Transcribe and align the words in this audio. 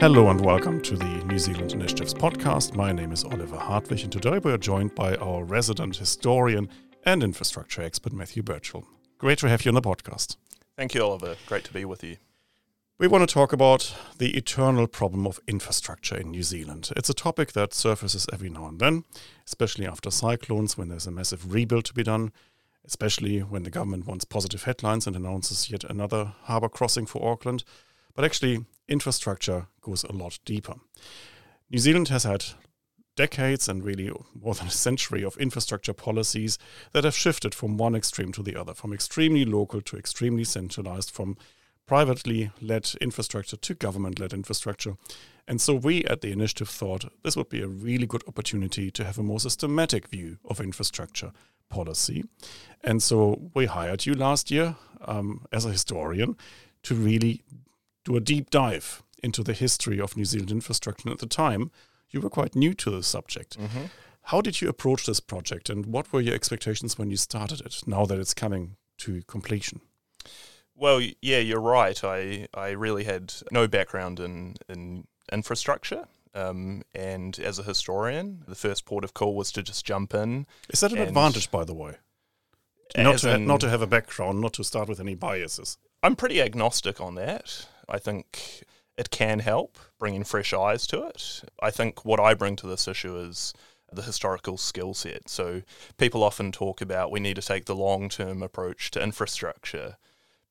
Hello 0.00 0.28
and 0.28 0.44
welcome 0.44 0.80
to 0.82 0.96
the 0.96 1.24
New 1.24 1.38
Zealand 1.38 1.72
Initiatives 1.72 2.12
podcast. 2.12 2.74
My 2.74 2.92
name 2.92 3.12
is 3.12 3.24
Oliver 3.24 3.56
Hartwich, 3.56 4.02
and 4.02 4.12
today 4.12 4.38
we 4.38 4.52
are 4.52 4.58
joined 4.58 4.94
by 4.94 5.14
our 5.16 5.44
resident 5.44 5.96
historian 5.96 6.68
and 7.04 7.22
infrastructure 7.22 7.80
expert, 7.80 8.12
Matthew 8.12 8.42
Birchall. 8.42 8.84
Great 9.18 9.38
to 9.38 9.48
have 9.48 9.64
you 9.64 9.70
on 9.70 9.74
the 9.74 9.80
podcast. 9.80 10.36
Thank 10.76 10.94
you, 10.94 11.02
Oliver. 11.02 11.36
Great 11.46 11.64
to 11.64 11.72
be 11.72 11.84
with 11.84 12.02
you. 12.02 12.16
We 12.98 13.08
want 13.08 13.26
to 13.26 13.32
talk 13.32 13.52
about 13.52 13.94
the 14.18 14.36
eternal 14.36 14.86
problem 14.86 15.26
of 15.26 15.40
infrastructure 15.46 16.16
in 16.16 16.30
New 16.30 16.42
Zealand. 16.42 16.90
It's 16.96 17.08
a 17.08 17.14
topic 17.14 17.52
that 17.52 17.72
surfaces 17.72 18.26
every 18.32 18.50
now 18.50 18.66
and 18.66 18.78
then, 18.78 19.04
especially 19.46 19.86
after 19.86 20.10
cyclones 20.10 20.76
when 20.76 20.88
there's 20.88 21.06
a 21.06 21.12
massive 21.12 21.52
rebuild 21.52 21.84
to 21.86 21.94
be 21.94 22.02
done, 22.02 22.32
especially 22.84 23.40
when 23.40 23.62
the 23.62 23.70
government 23.70 24.06
wants 24.06 24.24
positive 24.24 24.64
headlines 24.64 25.06
and 25.06 25.16
announces 25.16 25.70
yet 25.70 25.84
another 25.84 26.34
harbour 26.42 26.68
crossing 26.68 27.06
for 27.06 27.26
Auckland. 27.26 27.64
But 28.14 28.24
actually, 28.24 28.64
infrastructure 28.88 29.66
goes 29.80 30.04
a 30.04 30.12
lot 30.12 30.38
deeper. 30.44 30.74
New 31.70 31.78
Zealand 31.78 32.08
has 32.08 32.24
had 32.24 32.44
decades 33.16 33.68
and 33.68 33.84
really 33.84 34.10
more 34.34 34.54
than 34.54 34.66
a 34.66 34.70
century 34.70 35.24
of 35.24 35.36
infrastructure 35.36 35.92
policies 35.92 36.58
that 36.92 37.04
have 37.04 37.16
shifted 37.16 37.54
from 37.54 37.76
one 37.76 37.94
extreme 37.94 38.32
to 38.32 38.42
the 38.42 38.56
other, 38.56 38.74
from 38.74 38.92
extremely 38.92 39.44
local 39.44 39.80
to 39.80 39.96
extremely 39.96 40.44
centralized, 40.44 41.10
from 41.10 41.36
privately 41.86 42.50
led 42.60 42.90
infrastructure 43.00 43.56
to 43.56 43.74
government 43.74 44.18
led 44.18 44.32
infrastructure. 44.32 44.96
And 45.46 45.60
so 45.60 45.74
we 45.74 46.04
at 46.04 46.22
the 46.22 46.32
initiative 46.32 46.68
thought 46.68 47.04
this 47.22 47.36
would 47.36 47.50
be 47.50 47.62
a 47.62 47.68
really 47.68 48.06
good 48.06 48.24
opportunity 48.26 48.90
to 48.90 49.04
have 49.04 49.18
a 49.18 49.22
more 49.22 49.40
systematic 49.40 50.08
view 50.08 50.38
of 50.44 50.60
infrastructure 50.60 51.32
policy. 51.68 52.24
And 52.82 53.02
so 53.02 53.50
we 53.54 53.66
hired 53.66 54.06
you 54.06 54.14
last 54.14 54.50
year 54.50 54.76
um, 55.02 55.44
as 55.52 55.66
a 55.66 55.70
historian 55.70 56.36
to 56.84 56.94
really 56.94 57.42
do 58.04 58.16
a 58.16 58.20
deep 58.20 58.50
dive 58.50 59.02
into 59.22 59.42
the 59.42 59.54
history 59.54 60.00
of 60.00 60.16
New 60.16 60.24
Zealand 60.24 60.50
infrastructure. 60.50 61.08
And 61.08 61.12
at 61.14 61.20
the 61.20 61.26
time, 61.26 61.70
you 62.10 62.20
were 62.20 62.30
quite 62.30 62.54
new 62.54 62.74
to 62.74 62.90
the 62.90 63.02
subject. 63.02 63.58
Mm-hmm. 63.58 63.84
How 64.28 64.40
did 64.40 64.60
you 64.60 64.68
approach 64.68 65.06
this 65.06 65.20
project, 65.20 65.68
and 65.68 65.86
what 65.86 66.12
were 66.12 66.20
your 66.20 66.34
expectations 66.34 66.98
when 66.98 67.10
you 67.10 67.16
started 67.16 67.60
it? 67.60 67.82
Now 67.86 68.06
that 68.06 68.18
it's 68.18 68.34
coming 68.34 68.76
to 68.98 69.22
completion. 69.26 69.80
Well, 70.74 71.00
yeah, 71.20 71.38
you're 71.38 71.60
right. 71.60 72.02
I 72.02 72.48
I 72.54 72.70
really 72.70 73.04
had 73.04 73.34
no 73.50 73.68
background 73.68 74.20
in 74.20 74.56
in 74.68 75.06
infrastructure. 75.30 76.06
Um, 76.34 76.82
and 76.94 77.38
as 77.38 77.58
a 77.60 77.62
historian, 77.62 78.42
the 78.48 78.56
first 78.56 78.84
port 78.84 79.04
of 79.04 79.14
call 79.14 79.36
was 79.36 79.52
to 79.52 79.62
just 79.62 79.84
jump 79.84 80.14
in. 80.14 80.46
Is 80.68 80.80
that 80.80 80.90
an 80.90 80.98
advantage, 80.98 81.48
by 81.50 81.64
the 81.64 81.74
way? 81.74 81.94
Not 82.96 83.18
to, 83.18 83.34
in, 83.34 83.46
not 83.46 83.60
to 83.60 83.70
have 83.70 83.82
a 83.82 83.86
background, 83.86 84.40
not 84.40 84.52
to 84.54 84.64
start 84.64 84.88
with 84.88 85.00
any 85.00 85.14
biases. 85.14 85.78
I'm 86.02 86.16
pretty 86.16 86.42
agnostic 86.42 87.00
on 87.00 87.14
that. 87.14 87.66
I 87.88 87.98
think 87.98 88.64
it 88.96 89.10
can 89.10 89.40
help 89.40 89.78
bringing 89.98 90.24
fresh 90.24 90.52
eyes 90.52 90.86
to 90.88 91.06
it. 91.06 91.42
I 91.60 91.70
think 91.70 92.04
what 92.04 92.20
I 92.20 92.34
bring 92.34 92.56
to 92.56 92.66
this 92.66 92.86
issue 92.86 93.16
is 93.16 93.52
the 93.92 94.02
historical 94.02 94.56
skill 94.56 94.94
set. 94.94 95.28
So 95.28 95.62
people 95.96 96.22
often 96.22 96.52
talk 96.52 96.80
about 96.80 97.10
we 97.10 97.20
need 97.20 97.36
to 97.36 97.42
take 97.42 97.66
the 97.66 97.76
long 97.76 98.08
term 98.08 98.42
approach 98.42 98.90
to 98.92 99.02
infrastructure, 99.02 99.96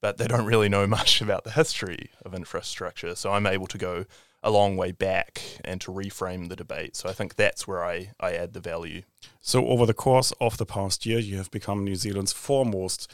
but 0.02 0.18
they 0.18 0.28
don't 0.28 0.46
really 0.46 0.70
know 0.70 0.88
much 1.00 1.22
about 1.22 1.44
the 1.44 1.52
history 1.52 2.12
of 2.24 2.34
infrastructure. 2.34 3.16
So 3.16 3.32
I'm 3.32 3.48
able 3.48 3.68
to 3.68 3.78
go 3.78 4.06
a 4.46 4.52
long 4.52 4.76
way 4.76 4.92
back 4.92 5.42
and 5.64 5.80
to 5.80 5.92
reframe 5.92 6.50
the 6.50 6.56
debate. 6.56 6.98
So 6.98 7.08
I 7.08 7.14
think 7.14 7.36
that's 7.36 7.66
where 7.66 7.84
I, 7.84 8.12
I 8.20 8.34
add 8.34 8.52
the 8.52 8.60
value. 8.60 9.04
So 9.40 9.66
over 9.68 9.86
the 9.86 9.94
course 9.94 10.34
of 10.42 10.58
the 10.58 10.66
past 10.66 11.06
year, 11.06 11.20
you 11.20 11.38
have 11.38 11.50
become 11.50 11.86
New 11.86 11.96
Zealand's 11.96 12.34
foremost 12.34 13.10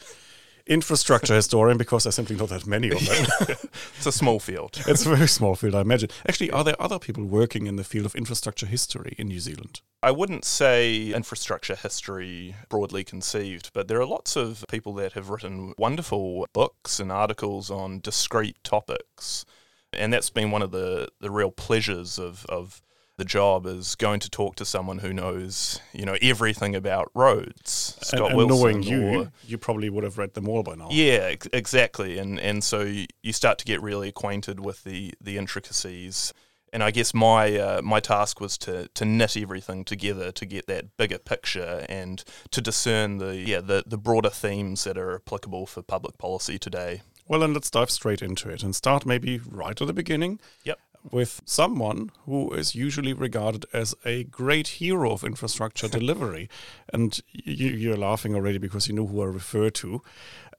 infrastructure 0.68 1.36
historian 1.36 1.78
because 1.78 2.04
there's 2.04 2.16
simply 2.16 2.36
not 2.36 2.50
that 2.50 2.68
many 2.68 2.90
of 2.90 3.00
them. 3.06 3.58
it's 3.98 4.06
a 4.06 4.12
small 4.12 4.40
field. 4.40 4.82
it's 4.88 5.06
a 5.06 5.16
very 5.16 5.28
small 5.28 5.56
field, 5.56 5.76
I 5.76 5.82
imagine. 5.82 6.10
Actually, 6.28 6.52
are 6.52 6.64
there 6.64 6.82
other 6.82 7.00
people 7.00 7.24
working 7.26 7.68
in 7.68 7.76
the 7.76 7.84
field 7.84 8.06
of 8.06 8.16
infrastructure 8.16 8.66
history 8.66 9.16
in 9.18 9.28
New 9.28 9.40
Zealand? 9.40 9.82
I 10.02 10.12
wouldn't 10.12 10.46
say 10.46 11.08
infrastructure 11.08 11.76
history 11.76 12.56
broadly 12.70 13.04
conceived, 13.04 13.72
but 13.74 13.88
there 13.88 14.00
are 14.00 14.06
lots 14.06 14.36
of 14.36 14.64
people 14.70 14.94
that 14.96 15.14
have 15.14 15.30
written 15.30 15.74
wonderful 15.78 16.48
books 16.54 17.00
and 17.00 17.12
articles 17.12 17.70
on 17.70 18.00
discrete 18.00 18.64
topics. 18.64 19.46
And 19.92 20.14
that's 20.14 20.30
been 20.30 20.52
one 20.52 20.62
of 20.62 20.72
the, 20.72 21.10
the 21.20 21.32
real 21.32 21.52
pleasures 21.52 22.18
of, 22.18 22.46
of 22.48 22.82
the 23.20 23.26
job 23.26 23.66
is 23.68 23.96
going 23.96 24.22
to 24.22 24.30
talk 24.30 24.56
to 24.56 24.66
someone 24.66 25.00
who 25.00 25.12
knows, 25.14 25.80
you 25.94 26.06
know, 26.06 26.18
everything 26.22 26.74
about 26.74 27.12
roads. 27.14 27.98
Scott 28.02 28.32
and, 28.32 28.40
and 28.40 28.50
knowing 28.50 28.82
you, 28.82 29.20
or, 29.20 29.32
you 29.46 29.58
probably 29.58 29.90
would 29.90 30.06
have 30.06 30.18
read 30.18 30.34
them 30.34 30.48
all 30.48 30.64
by 30.64 30.74
now. 30.76 30.88
Yeah, 30.90 31.30
ex- 31.34 31.48
exactly. 31.54 32.18
And 32.18 32.40
and 32.40 32.64
so 32.64 32.82
you, 32.82 33.06
you 33.22 33.34
start 33.34 33.60
to 33.60 33.66
get 33.66 33.82
really 33.82 34.08
acquainted 34.08 34.62
with 34.62 34.84
the 34.86 35.14
the 35.22 35.38
intricacies. 35.38 36.34
And 36.72 36.82
I 36.82 36.92
guess 36.92 37.14
my 37.14 37.58
uh, 37.58 37.82
my 37.84 38.00
task 38.00 38.40
was 38.40 38.58
to 38.60 38.88
to 38.88 39.06
knit 39.06 39.36
everything 39.36 39.84
together 39.84 40.32
to 40.32 40.46
get 40.46 40.68
that 40.68 40.96
bigger 40.98 41.20
picture 41.20 41.86
and 41.90 42.24
to 42.52 42.62
discern 42.62 43.18
the 43.18 43.36
yeah 43.36 43.60
the, 43.60 43.84
the 43.86 43.98
broader 43.98 44.30
themes 44.30 44.86
that 44.86 44.98
are 44.98 45.16
applicable 45.16 45.66
for 45.66 45.82
public 45.82 46.18
policy 46.18 46.58
today. 46.58 47.02
Well, 47.28 47.42
then 47.42 47.54
let's 47.54 47.70
dive 47.70 47.92
straight 47.92 48.24
into 48.24 48.50
it 48.50 48.64
and 48.64 48.76
start 48.76 49.06
maybe 49.06 49.40
right 49.46 49.80
at 49.80 49.86
the 49.86 49.94
beginning. 49.94 50.40
Yep 50.64 50.80
with 51.12 51.42
someone 51.46 52.12
who 52.26 52.52
is 52.52 52.76
usually 52.76 53.14
regarded 53.14 53.66
as 53.74 53.96
a 54.06 54.26
great 54.26 54.68
hero 54.68 55.12
of 55.12 55.24
infrastructure 55.24 55.88
delivery. 56.00 56.50
And 56.94 57.20
you, 57.32 57.94
are 57.94 57.98
laughing 57.98 58.36
already 58.36 58.58
because 58.58 58.88
you 58.88 58.94
know 58.94 59.08
who 59.08 59.22
I 59.22 59.26
refer 59.26 59.70
to. 59.70 60.02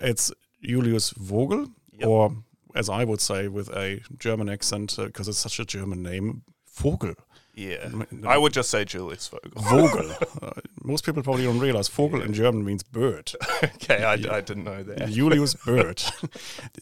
It's 0.00 0.32
Julius 0.62 1.10
Vogel, 1.10 1.70
yep. 1.92 2.08
or 2.08 2.36
as 2.74 2.88
I 2.88 3.04
would 3.04 3.20
say 3.20 3.48
with 3.48 3.68
a 3.70 4.00
German 4.18 4.48
accent, 4.48 4.96
because 4.96 5.28
uh, 5.28 5.30
it's 5.30 5.38
such 5.38 5.60
a 5.60 5.64
German 5.64 6.02
name, 6.02 6.42
Vogel. 6.74 7.14
Yeah, 7.60 7.90
I 8.26 8.38
would 8.38 8.54
just 8.54 8.70
say 8.70 8.86
Julius 8.86 9.28
Vogel. 9.28 9.50
Vogel. 9.54 10.12
uh, 10.42 10.52
most 10.82 11.04
people 11.04 11.22
probably 11.22 11.44
don't 11.44 11.58
realize 11.58 11.88
Vogel 11.88 12.20
yeah. 12.20 12.24
in 12.24 12.32
German 12.32 12.64
means 12.64 12.82
bird. 12.82 13.32
okay, 13.62 14.02
I, 14.02 14.14
I, 14.14 14.40
didn't 14.40 14.64
know 14.64 14.82
that. 14.82 15.10
Julius 15.10 15.54
Bird. 15.66 16.02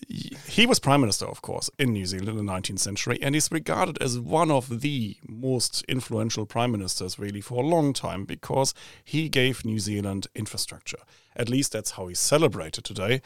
he 0.09 0.67
was 0.67 0.79
prime 0.79 1.01
minister, 1.01 1.27
of 1.27 1.43
course, 1.43 1.69
in 1.81 1.93
New 1.93 2.07
Zealand 2.07 2.39
in 2.39 2.47
the 2.47 2.53
19th 2.53 2.79
century, 2.79 3.19
and 3.21 3.35
he's 3.35 3.51
regarded 3.51 4.01
as 4.01 4.21
one 4.21 4.53
of 4.53 4.81
the 4.81 5.17
most 5.27 5.83
influential 5.89 6.47
prime 6.47 6.71
ministers, 6.71 7.19
really, 7.19 7.41
for 7.41 7.63
a 7.63 7.67
long 7.67 7.93
time 7.93 8.25
because 8.25 8.73
he 9.03 9.29
gave 9.29 9.65
New 9.65 9.81
Zealand 9.81 10.29
infrastructure. 10.37 10.99
At 11.35 11.49
least 11.49 11.73
that's 11.73 11.93
how 11.93 12.07
he's 12.07 12.21
celebrated 12.21 12.85
today. 12.85 13.21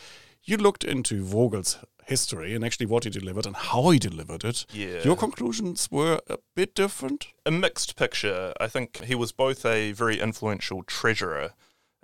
You 0.45 0.57
looked 0.57 0.85
into 0.85 1.25
Vogel's 1.25 1.79
history 2.05 2.55
and 2.55 2.65
actually 2.65 2.87
what 2.87 3.05
he 3.05 3.11
delivered 3.11 3.47
and 3.47 3.55
how 3.55 3.91
he 3.91 3.99
delivered 3.99 4.45
it. 4.45 4.67
Yeah. 4.73 5.03
Your 5.03 5.17
conclusions 5.17 5.89
were 5.91 6.21
a 6.29 6.39
bit 6.57 6.75
different? 6.75 7.29
A 7.47 7.51
mixed 7.51 7.97
picture. 7.97 8.53
I 8.61 8.67
think 8.67 9.05
he 9.05 9.15
was 9.15 9.33
both 9.33 9.65
a 9.65 9.93
very 9.93 10.19
influential 10.19 10.83
treasurer 10.83 11.53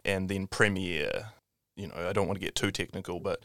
and 0.04 0.28
then 0.28 0.46
premier. 0.46 1.32
You 1.76 1.88
know, 1.88 2.08
I 2.08 2.12
don't 2.12 2.26
want 2.26 2.38
to 2.38 2.44
get 2.44 2.54
too 2.54 2.70
technical, 2.70 3.20
but 3.20 3.42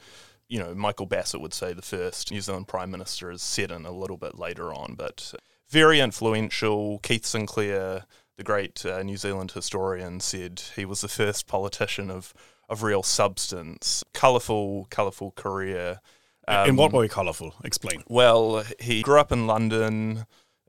you 0.47 0.59
know, 0.59 0.75
Michael 0.75 1.05
Bassett 1.05 1.41
would 1.41 1.53
say 1.53 1.73
the 1.73 1.81
first 1.81 2.31
New 2.31 2.41
Zealand 2.41 2.67
Prime 2.67 2.91
Minister 2.91 3.31
is 3.31 3.41
Seddon 3.41 3.85
a 3.85 3.91
little 3.91 4.17
bit 4.17 4.37
later 4.37 4.73
on, 4.73 4.95
but 4.95 5.33
very 5.69 5.99
influential. 5.99 6.99
Keith 6.99 7.25
Sinclair, 7.25 8.05
the 8.37 8.43
great 8.43 8.85
uh, 8.85 9.01
New 9.01 9.17
Zealand 9.17 9.53
historian, 9.53 10.19
said 10.19 10.61
he 10.75 10.85
was 10.85 11.01
the 11.01 11.07
first 11.07 11.47
politician 11.47 12.11
of, 12.11 12.33
of 12.73 12.83
real 12.83 13.03
substance. 13.03 14.03
Colourful, 14.13 14.87
colourful 14.89 15.31
career. 15.31 16.01
Um, 16.47 16.69
in 16.69 16.75
what 16.75 16.91
way 16.91 17.07
colourful? 17.07 17.53
Explain. 17.63 18.03
Well, 18.09 18.65
he 18.79 19.01
grew 19.01 19.19
up 19.19 19.31
in 19.31 19.47
London, 19.47 20.25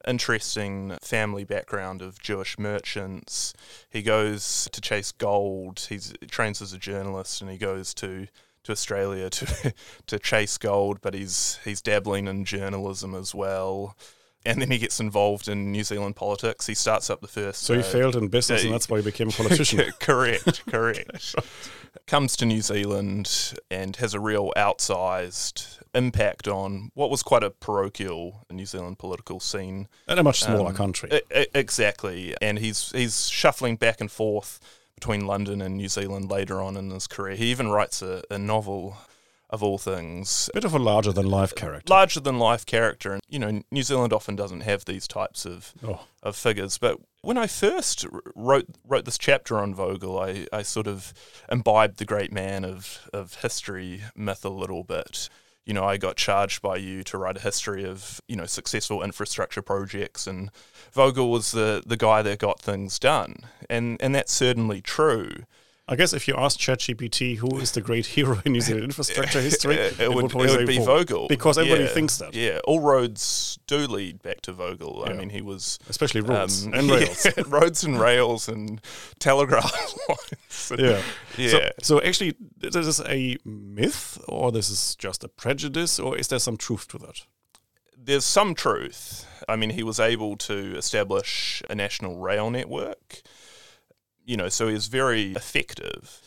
interesting 0.07 0.97
family 1.03 1.43
background 1.43 2.01
of 2.01 2.21
Jewish 2.21 2.59
merchants. 2.59 3.53
He 3.91 4.03
goes 4.03 4.69
to 4.71 4.81
chase 4.81 5.11
gold. 5.11 5.87
He's, 5.89 6.15
he 6.21 6.27
trains 6.27 6.63
as 6.63 6.73
a 6.73 6.79
journalist 6.79 7.43
and 7.43 7.51
he 7.51 7.59
goes 7.59 7.93
to, 7.95 8.29
to 8.63 8.73
Australia 8.73 9.31
to 9.31 9.75
to 10.07 10.19
chase 10.21 10.57
gold, 10.59 11.01
but 11.01 11.15
he's 11.15 11.59
he's 11.65 11.83
dabbling 11.83 12.29
in 12.29 12.45
journalism 12.45 13.15
as 13.15 13.35
well 13.35 13.97
and 14.47 14.61
then 14.61 14.71
he 14.71 14.79
gets 14.79 15.01
involved 15.01 15.49
in 15.49 15.73
New 15.73 15.85
Zealand 15.85 16.17
politics. 16.17 16.67
He 16.67 16.75
starts 16.75 17.11
up 17.11 17.21
the 17.21 17.29
first. 17.29 17.63
So 17.63 17.75
he 17.75 17.81
uh, 17.81 17.85
failed 17.85 18.17
in 18.17 18.29
business, 18.29 18.63
uh, 18.63 18.67
and 18.67 18.75
that's 18.75 18.89
why 18.89 18.99
he 18.99 19.05
became 19.05 19.29
a 19.29 19.33
politician. 19.33 19.93
correct, 20.01 20.67
correct. 20.67 21.35
Comes 22.07 22.37
to 22.37 22.47
New 22.47 22.61
Zealand 22.61 23.55
and 23.71 23.97
has 23.97 24.15
a 24.15 24.21
real 24.21 24.53
outsized 24.57 25.79
impact 25.95 26.49
on 26.49 26.91
what 26.95 27.09
was 27.09 27.23
quite 27.23 27.45
a 27.45 27.51
parochial 27.51 28.45
New 28.51 28.67
Zealand 28.67 28.99
political 28.99 29.41
scene, 29.41 29.89
and 30.09 30.19
a 30.19 30.23
much 30.23 30.41
smaller 30.41 30.71
um, 30.71 30.75
country. 30.75 31.23
exactly, 31.55 32.35
and 32.43 32.59
he's 32.59 32.91
he's 32.91 33.29
shuffling 33.29 33.77
back 33.77 34.01
and 34.01 34.11
forth 34.11 34.61
between 34.95 35.27
London 35.27 35.61
and 35.61 35.77
New 35.77 35.89
Zealand 35.89 36.31
later 36.31 36.61
on 36.61 36.77
in 36.77 36.91
his 36.91 37.07
career. 37.07 37.37
He 37.37 37.51
even 37.51 37.69
writes 37.69 38.03
a, 38.03 38.23
a 38.31 38.39
novel 38.39 38.97
of 39.51 39.63
all 39.63 39.79
things. 39.79 40.51
Bit 40.53 40.65
of 40.65 40.75
a 40.75 40.79
larger 40.79 41.13
than 41.13 41.27
life 41.27 41.55
character. 41.55 41.93
Larger 41.93 42.21
than 42.21 42.39
life 42.39 42.67
character. 42.67 43.13
And, 43.13 43.23
you 43.29 43.39
know, 43.39 43.63
New 43.71 43.83
Zealand 43.83 44.13
often 44.13 44.37
doesn't 44.37 44.63
have 44.63 44.85
these 44.85 45.07
types 45.07 45.47
of, 45.47 45.73
oh. 45.87 46.07
of 46.23 46.35
figures. 46.37 46.79
But 46.79 46.99
when 47.23 47.39
I 47.39 47.47
first 47.47 48.07
wrote 48.35 48.67
wrote 48.87 49.05
this 49.05 49.19
chapter 49.19 49.59
on 49.59 49.75
Vogel, 49.75 50.19
I, 50.19 50.47
I 50.53 50.63
sort 50.63 50.87
of 50.87 51.13
imbibed 51.51 51.99
the 51.99 52.05
great 52.05 52.33
man 52.33 52.65
of, 52.65 53.09
of 53.13 53.35
history 53.37 54.03
myth 54.17 54.45
a 54.45 54.51
little 54.51 54.83
bit. 54.83 55.29
you 55.67 55.73
know, 55.73 55.85
I 55.85 55.97
got 55.97 56.17
charged 56.17 56.61
by 56.61 56.77
you 56.77 57.03
to 57.05 57.19
write 57.19 57.39
a 57.39 57.41
history 57.41 57.85
of, 57.85 58.21
you 58.29 58.37
know, 58.37 58.47
successful 58.47 59.03
infrastructure 59.03 59.63
projects 59.63 60.27
and 60.27 60.51
Vogel 60.93 61.31
was 61.31 61.53
the, 61.53 61.83
the 61.87 61.97
guy 61.97 62.23
that 62.23 62.39
got 62.39 62.61
things 62.61 62.99
done. 62.99 63.37
And 63.71 64.01
and 64.01 64.15
that's 64.15 64.33
certainly 64.33 64.83
true. 64.83 65.45
I 65.87 65.97
guess 65.97 66.15
if 66.15 66.27
you 66.27 66.35
ask 66.37 66.59
ChatGPT 66.59 67.37
who 67.37 67.59
is 67.59 67.73
the 67.73 67.83
great 67.83 68.07
hero 68.17 68.41
in 68.47 68.53
New 68.53 68.61
Zealand 68.63 68.85
infrastructure 68.85 69.41
history, 69.41 69.75
it, 69.77 70.01
it 70.01 70.13
would, 70.15 70.31
probably 70.31 70.49
it 70.53 70.57
would 70.57 70.67
be 70.67 70.79
Vogel. 70.79 70.97
Vogel. 70.97 71.29
Because 71.29 71.59
everybody 71.59 71.85
Yeah, 71.85 71.91
thinks 71.91 72.17
that. 72.19 72.35
Yeah, 72.35 72.61
all 72.65 72.81
roads 72.81 73.59
do 73.67 73.79
lead 73.87 74.23
back 74.23 74.41
to 74.43 74.53
Vogel. 74.53 75.05
I 75.07 75.13
mean, 75.13 75.29
he 75.29 75.43
was 75.43 75.79
Especially 75.89 76.23
roads 76.23 76.67
um, 76.67 76.73
and 76.75 76.91
rails. 76.91 77.27
yeah, 77.27 77.43
roads 77.47 77.85
and 77.85 78.01
rails 78.01 78.49
and 78.49 78.81
telegraph 79.19 79.73
lines. 80.09 80.73
Yeah. 80.79 81.03
Yeah. 81.37 81.49
So, 81.51 81.71
so 81.83 82.03
actually, 82.03 82.35
this 82.57 82.75
is 82.75 83.01
a 83.01 83.37
myth, 83.45 84.19
or 84.27 84.53
this 84.53 84.71
is 84.71 84.97
just 84.97 85.23
a 85.23 85.29
prejudice, 85.29 85.99
or 85.99 86.17
is 86.17 86.29
there 86.29 86.39
some 86.39 86.57
truth 86.57 86.89
to 86.89 86.99
that? 86.99 87.23
There's 87.97 88.25
some 88.25 88.55
truth. 88.55 89.27
I 89.49 89.57
mean, 89.57 89.71
he 89.71 89.83
was 89.83 90.01
able 90.01 90.37
to 90.39 90.77
establish 90.77 91.63
a 91.69 91.75
national 91.75 92.19
rail 92.19 92.51
network. 92.51 93.21
You 94.25 94.37
know, 94.37 94.49
so 94.49 94.69
he 94.69 94.75
was 94.75 94.87
very 94.87 95.33
effective. 95.33 96.21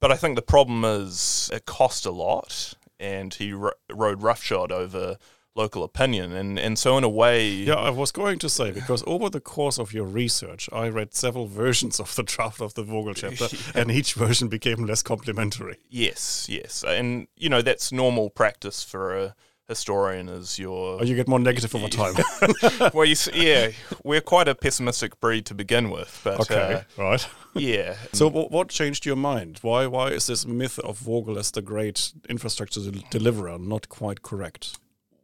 But 0.00 0.10
I 0.10 0.16
think 0.16 0.36
the 0.36 0.42
problem 0.42 0.84
is 0.84 1.50
it 1.52 1.64
cost 1.66 2.06
a 2.06 2.10
lot, 2.10 2.74
and 2.98 3.32
he 3.34 3.52
ro- 3.52 3.72
rode 3.92 4.22
roughshod 4.22 4.72
over 4.72 5.16
local 5.54 5.84
opinion, 5.84 6.32
and 6.32 6.58
and 6.58 6.78
so 6.78 6.96
in 6.98 7.04
a 7.04 7.08
way, 7.08 7.48
Yeah, 7.50 7.74
I 7.74 7.90
was 7.90 8.10
going 8.10 8.38
to 8.38 8.48
say 8.48 8.70
because 8.72 9.04
over 9.06 9.28
the 9.28 9.40
course 9.40 9.78
of 9.78 9.92
your 9.92 10.06
research, 10.06 10.68
I 10.72 10.88
read 10.88 11.14
several 11.14 11.46
versions 11.64 12.00
of 12.00 12.14
the 12.16 12.22
draft 12.22 12.60
of 12.60 12.72
the 12.74 12.82
Vogel 12.82 13.14
chapter, 13.14 13.48
and 13.78 13.90
each 13.90 14.14
version 14.14 14.48
became 14.48 14.86
less 14.86 15.02
complimentary. 15.02 15.76
yes, 15.90 16.48
yes, 16.48 16.82
and 16.86 17.28
you 17.36 17.48
know 17.50 17.62
that's 17.62 17.92
normal 17.92 18.30
practice 18.30 18.82
for 18.82 19.14
a 19.16 19.34
historian. 19.72 20.28
Is 20.28 20.58
your 20.58 21.00
Or 21.00 21.04
you 21.04 21.14
get 21.16 21.28
more 21.28 21.38
negative 21.40 21.74
over 21.74 21.88
time. 22.02 22.14
well, 22.94 23.04
you, 23.04 23.12
s- 23.12 23.28
yeah, 23.34 23.70
we're 24.04 24.20
quite 24.20 24.48
a 24.48 24.54
pessimistic 24.54 25.18
breed 25.20 25.46
to 25.46 25.54
begin 25.54 25.90
with, 25.90 26.20
but 26.24 26.40
okay, 26.40 26.84
uh, 26.98 27.02
right. 27.02 27.26
yeah. 27.54 27.96
So, 28.12 28.28
wh- 28.30 28.50
what 28.50 28.68
changed 28.68 29.06
your 29.06 29.16
mind? 29.16 29.58
Why, 29.62 29.86
why 29.86 30.08
is 30.08 30.26
this 30.26 30.46
myth 30.46 30.78
of 30.80 30.98
Vogel 30.98 31.38
as 31.38 31.50
the 31.50 31.62
great 31.62 32.12
infrastructure 32.28 32.80
del- 32.80 33.02
deliverer 33.10 33.58
not 33.58 33.88
quite 33.88 34.22
correct? 34.22 34.78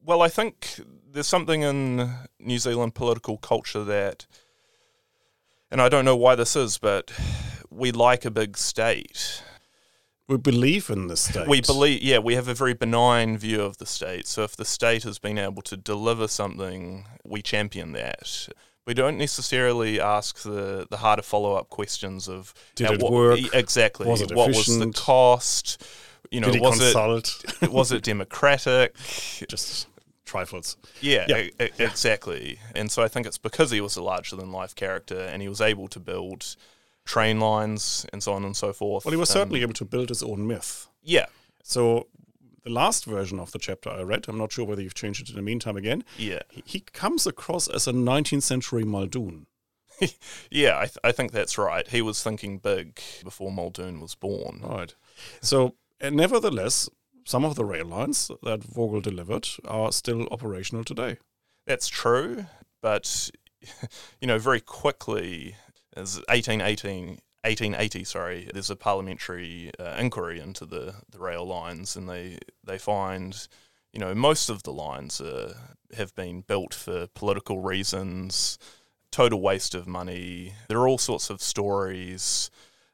Well, 0.05 0.23
I 0.23 0.29
think 0.29 0.81
there's 1.13 1.27
something 1.29 1.63
in 1.63 2.11
New 2.41 2.59
Zealand 2.59 2.95
political 2.95 3.37
culture 3.39 3.85
that, 3.85 4.27
and 5.71 5.81
I 5.81 5.89
don't 5.89 6.05
know 6.05 6.17
why 6.17 6.35
this 6.35 6.57
is, 6.57 6.79
but 6.79 7.13
we 7.71 7.93
like 7.93 8.25
a 8.25 8.31
big 8.31 8.57
state. 8.57 9.43
We 10.29 10.37
believe 10.37 10.91
in 10.91 11.07
the 11.09 11.17
state. 11.27 11.49
We 11.49 11.61
believe, 11.61 12.03
yeah, 12.03 12.19
we 12.19 12.35
have 12.35 12.49
a 12.49 12.55
very 12.55 12.75
benign 12.75 13.39
view 13.39 13.63
of 13.63 13.79
the 13.79 13.87
state. 13.87 14.27
So 14.27 14.43
if 14.45 14.57
the 14.57 14.65
state 14.65 15.03
has 15.05 15.19
been 15.19 15.39
able 15.39 15.63
to 15.63 15.77
deliver 15.77 16.29
something, 16.29 17.07
we 17.25 17.43
champion 17.43 17.93
that. 17.93 18.49
We 18.87 18.95
don't 18.95 19.19
necessarily 19.19 20.01
ask 20.01 20.43
the, 20.43 20.87
the 20.91 20.99
harder 20.99 21.23
follow 21.23 21.55
up 21.55 21.69
questions 21.69 22.29
of 22.29 22.55
Did 22.75 22.91
it 22.93 23.03
what- 23.03 23.13
work? 23.13 23.41
exactly 23.55 24.07
Was 24.07 24.23
it 24.23 24.35
what 24.35 24.49
was 24.49 24.67
the 24.79 24.93
cost? 24.93 25.83
You 26.31 26.41
know, 26.41 26.51
Did 26.51 26.61
was 26.61 26.79
consult? 26.79 27.45
it 27.63 27.71
was 27.73 27.93
it 27.93 28.03
democratic? 28.03 28.95
Just 29.49 29.89
trifles. 30.27 30.77
Yeah, 31.01 31.25
Yeah. 31.29 31.39
e- 31.39 31.51
e- 31.61 31.69
exactly. 31.79 32.59
And 32.75 32.91
so 32.91 33.03
I 33.03 33.09
think 33.09 33.27
it's 33.27 33.39
because 33.39 33.71
he 33.71 33.81
was 33.81 33.97
a 33.97 34.03
larger 34.03 34.37
than 34.37 34.53
life 34.53 34.75
character 34.75 35.19
and 35.21 35.41
he 35.43 35.49
was 35.49 35.61
able 35.63 35.89
to 35.89 36.01
build 36.01 36.55
train 37.15 37.41
lines 37.41 38.05
and 38.13 38.23
so 38.23 38.33
on 38.33 38.45
and 38.45 38.55
so 38.57 38.73
forth. 38.73 39.05
Well, 39.05 39.13
he 39.17 39.17
was 39.25 39.31
Um, 39.31 39.39
certainly 39.41 39.63
able 39.63 39.73
to 39.83 39.85
build 39.85 40.09
his 40.11 40.23
own 40.23 40.47
myth. 40.47 40.89
yeah, 41.03 41.27
So, 41.63 42.07
the 42.65 42.71
last 42.71 43.07
version 43.07 43.39
of 43.41 43.51
the 43.53 43.59
chapter 43.59 43.89
I 43.91 44.03
read, 44.03 44.27
I'm 44.29 44.37
not 44.39 44.53
sure 44.53 44.67
whether 44.67 44.83
you've 44.83 44.95
changed 45.03 45.23
it 45.23 45.31
in 45.31 45.37
the 45.37 45.43
meantime 45.51 45.77
again, 45.77 46.05
yeah, 46.19 46.43
he- 46.51 46.63
he 46.67 46.81
comes 46.81 47.27
across 47.27 47.67
as 47.77 47.87
a 47.89 47.93
19th 47.93 48.43
century 48.43 48.85
Muldoon. 48.85 49.47
yeah. 50.51 50.79
I, 50.79 50.87
th- 50.87 50.99
I 51.03 51.13
think 51.13 51.33
that's 51.33 51.57
right. 51.59 51.87
He 51.89 52.03
was 52.03 52.23
thinking 52.23 52.59
big 52.59 53.01
before 53.25 53.51
Muldoon 53.51 54.01
was 54.01 54.15
born. 54.15 54.61
Right. 54.63 54.95
So, 55.41 55.75
nevertheless, 56.03 56.89
some 57.25 57.45
of 57.45 57.55
the 57.55 57.65
rail 57.65 57.87
lines 57.87 58.31
that 58.43 58.63
Vogel 58.63 59.01
delivered 59.01 59.49
are 59.65 59.93
still 59.93 60.27
operational 60.31 60.85
today. 60.85 61.17
That's 61.67 61.89
true, 61.89 62.47
but 62.81 63.31
you 64.21 64.27
know, 64.29 64.39
very 64.39 64.61
quickly, 64.61 65.57
as 65.99 66.17
1818, 66.29 67.19
1880, 67.43 68.05
sorry, 68.05 68.51
there's 68.53 68.71
a 68.71 68.77
parliamentary 68.77 69.71
uh, 69.79 69.97
inquiry 69.99 70.41
into 70.41 70.65
the, 70.65 70.95
the 71.11 71.19
rail 71.19 71.47
lines, 71.47 71.97
and 71.97 72.09
they 72.09 72.39
they 72.65 72.79
find, 72.79 73.49
you 73.93 74.01
know, 74.01 74.15
most 74.15 74.49
of 74.49 74.63
the 74.63 74.73
lines 74.73 75.21
uh, 75.21 75.55
have 75.97 76.15
been 76.15 76.43
built 76.43 76.75
for 76.75 77.07
political 77.09 77.61
reasons, 77.61 78.59
total 79.11 79.41
waste 79.41 79.75
of 79.75 79.87
money. 79.87 80.55
There 80.69 80.79
are 80.79 80.89
all 80.89 80.99
sorts 80.99 81.31
of 81.31 81.43
stories 81.43 82.51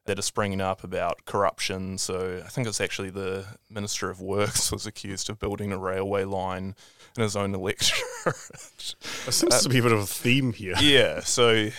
that 0.06 0.18
are 0.18 0.22
springing 0.22 0.60
up 0.60 0.84
about 0.84 1.24
corruption. 1.24 1.96
So 1.98 2.42
I 2.44 2.48
think 2.48 2.66
it's 2.66 2.80
actually 2.80 3.10
the 3.10 3.46
Minister 3.70 4.10
of 4.10 4.20
Works 4.20 4.70
was 4.72 4.86
accused 4.86 5.30
of 5.30 5.38
building 5.38 5.72
a 5.72 5.78
railway 5.78 6.24
line 6.24 6.74
in 7.16 7.22
his 7.22 7.36
own 7.36 7.54
electorate. 7.54 8.94
There 9.24 9.32
seems 9.32 9.62
to 9.62 9.68
be 9.68 9.78
a 9.78 9.82
bit 9.82 9.92
of 9.92 10.00
a 10.00 10.06
theme 10.06 10.52
here. 10.52 10.74
yeah, 10.80 11.20
so 11.20 11.70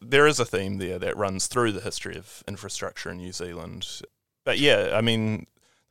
there 0.00 0.26
is 0.26 0.40
a 0.40 0.44
theme 0.44 0.78
there 0.78 0.98
that 0.98 1.16
runs 1.16 1.46
through 1.46 1.72
the 1.72 1.80
history 1.80 2.16
of 2.16 2.42
infrastructure 2.48 3.10
in 3.10 3.18
New 3.18 3.32
Zealand. 3.32 3.86
But 4.44 4.58
yeah, 4.58 4.90
I 4.94 5.00
mean, 5.00 5.46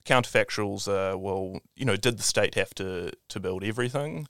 counterfactuals 0.06 0.88
are 0.88 1.18
well, 1.18 1.60
you 1.76 1.86
know, 1.86 1.96
did 1.96 2.18
the 2.18 2.24
state 2.24 2.56
have 2.56 2.74
to, 2.76 3.12
to 3.30 3.40
build 3.40 3.64
everything? 3.64 4.28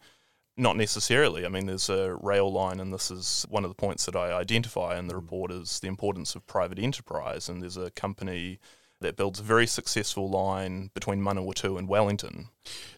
Not 0.62 0.78
necessarily. 0.78 1.44
I 1.44 1.50
mean, 1.50 1.66
there's 1.66 1.90
a 1.90 2.16
rail 2.22 2.54
line, 2.54 2.80
and 2.80 2.94
this 2.94 3.10
is 3.10 3.48
one 3.50 3.64
of 3.66 3.72
the 3.72 3.76
points 3.76 4.06
that 4.06 4.16
I 4.16 4.32
identify 4.32 4.96
in 5.00 5.08
the 5.08 5.16
report 5.16 5.52
is 5.52 5.80
the 5.80 5.88
importance 5.88 6.36
of 6.36 6.46
private 6.46 6.78
enterprise. 6.78 7.50
And 7.50 7.64
there's 7.64 7.78
a 7.78 7.90
company 7.90 8.60
that 9.00 9.16
builds 9.16 9.40
a 9.40 9.44
very 9.44 9.66
successful 9.66 10.30
line 10.30 10.92
between 10.94 11.20
Manawatu 11.20 11.80
and 11.80 11.88
Wellington. 11.88 12.50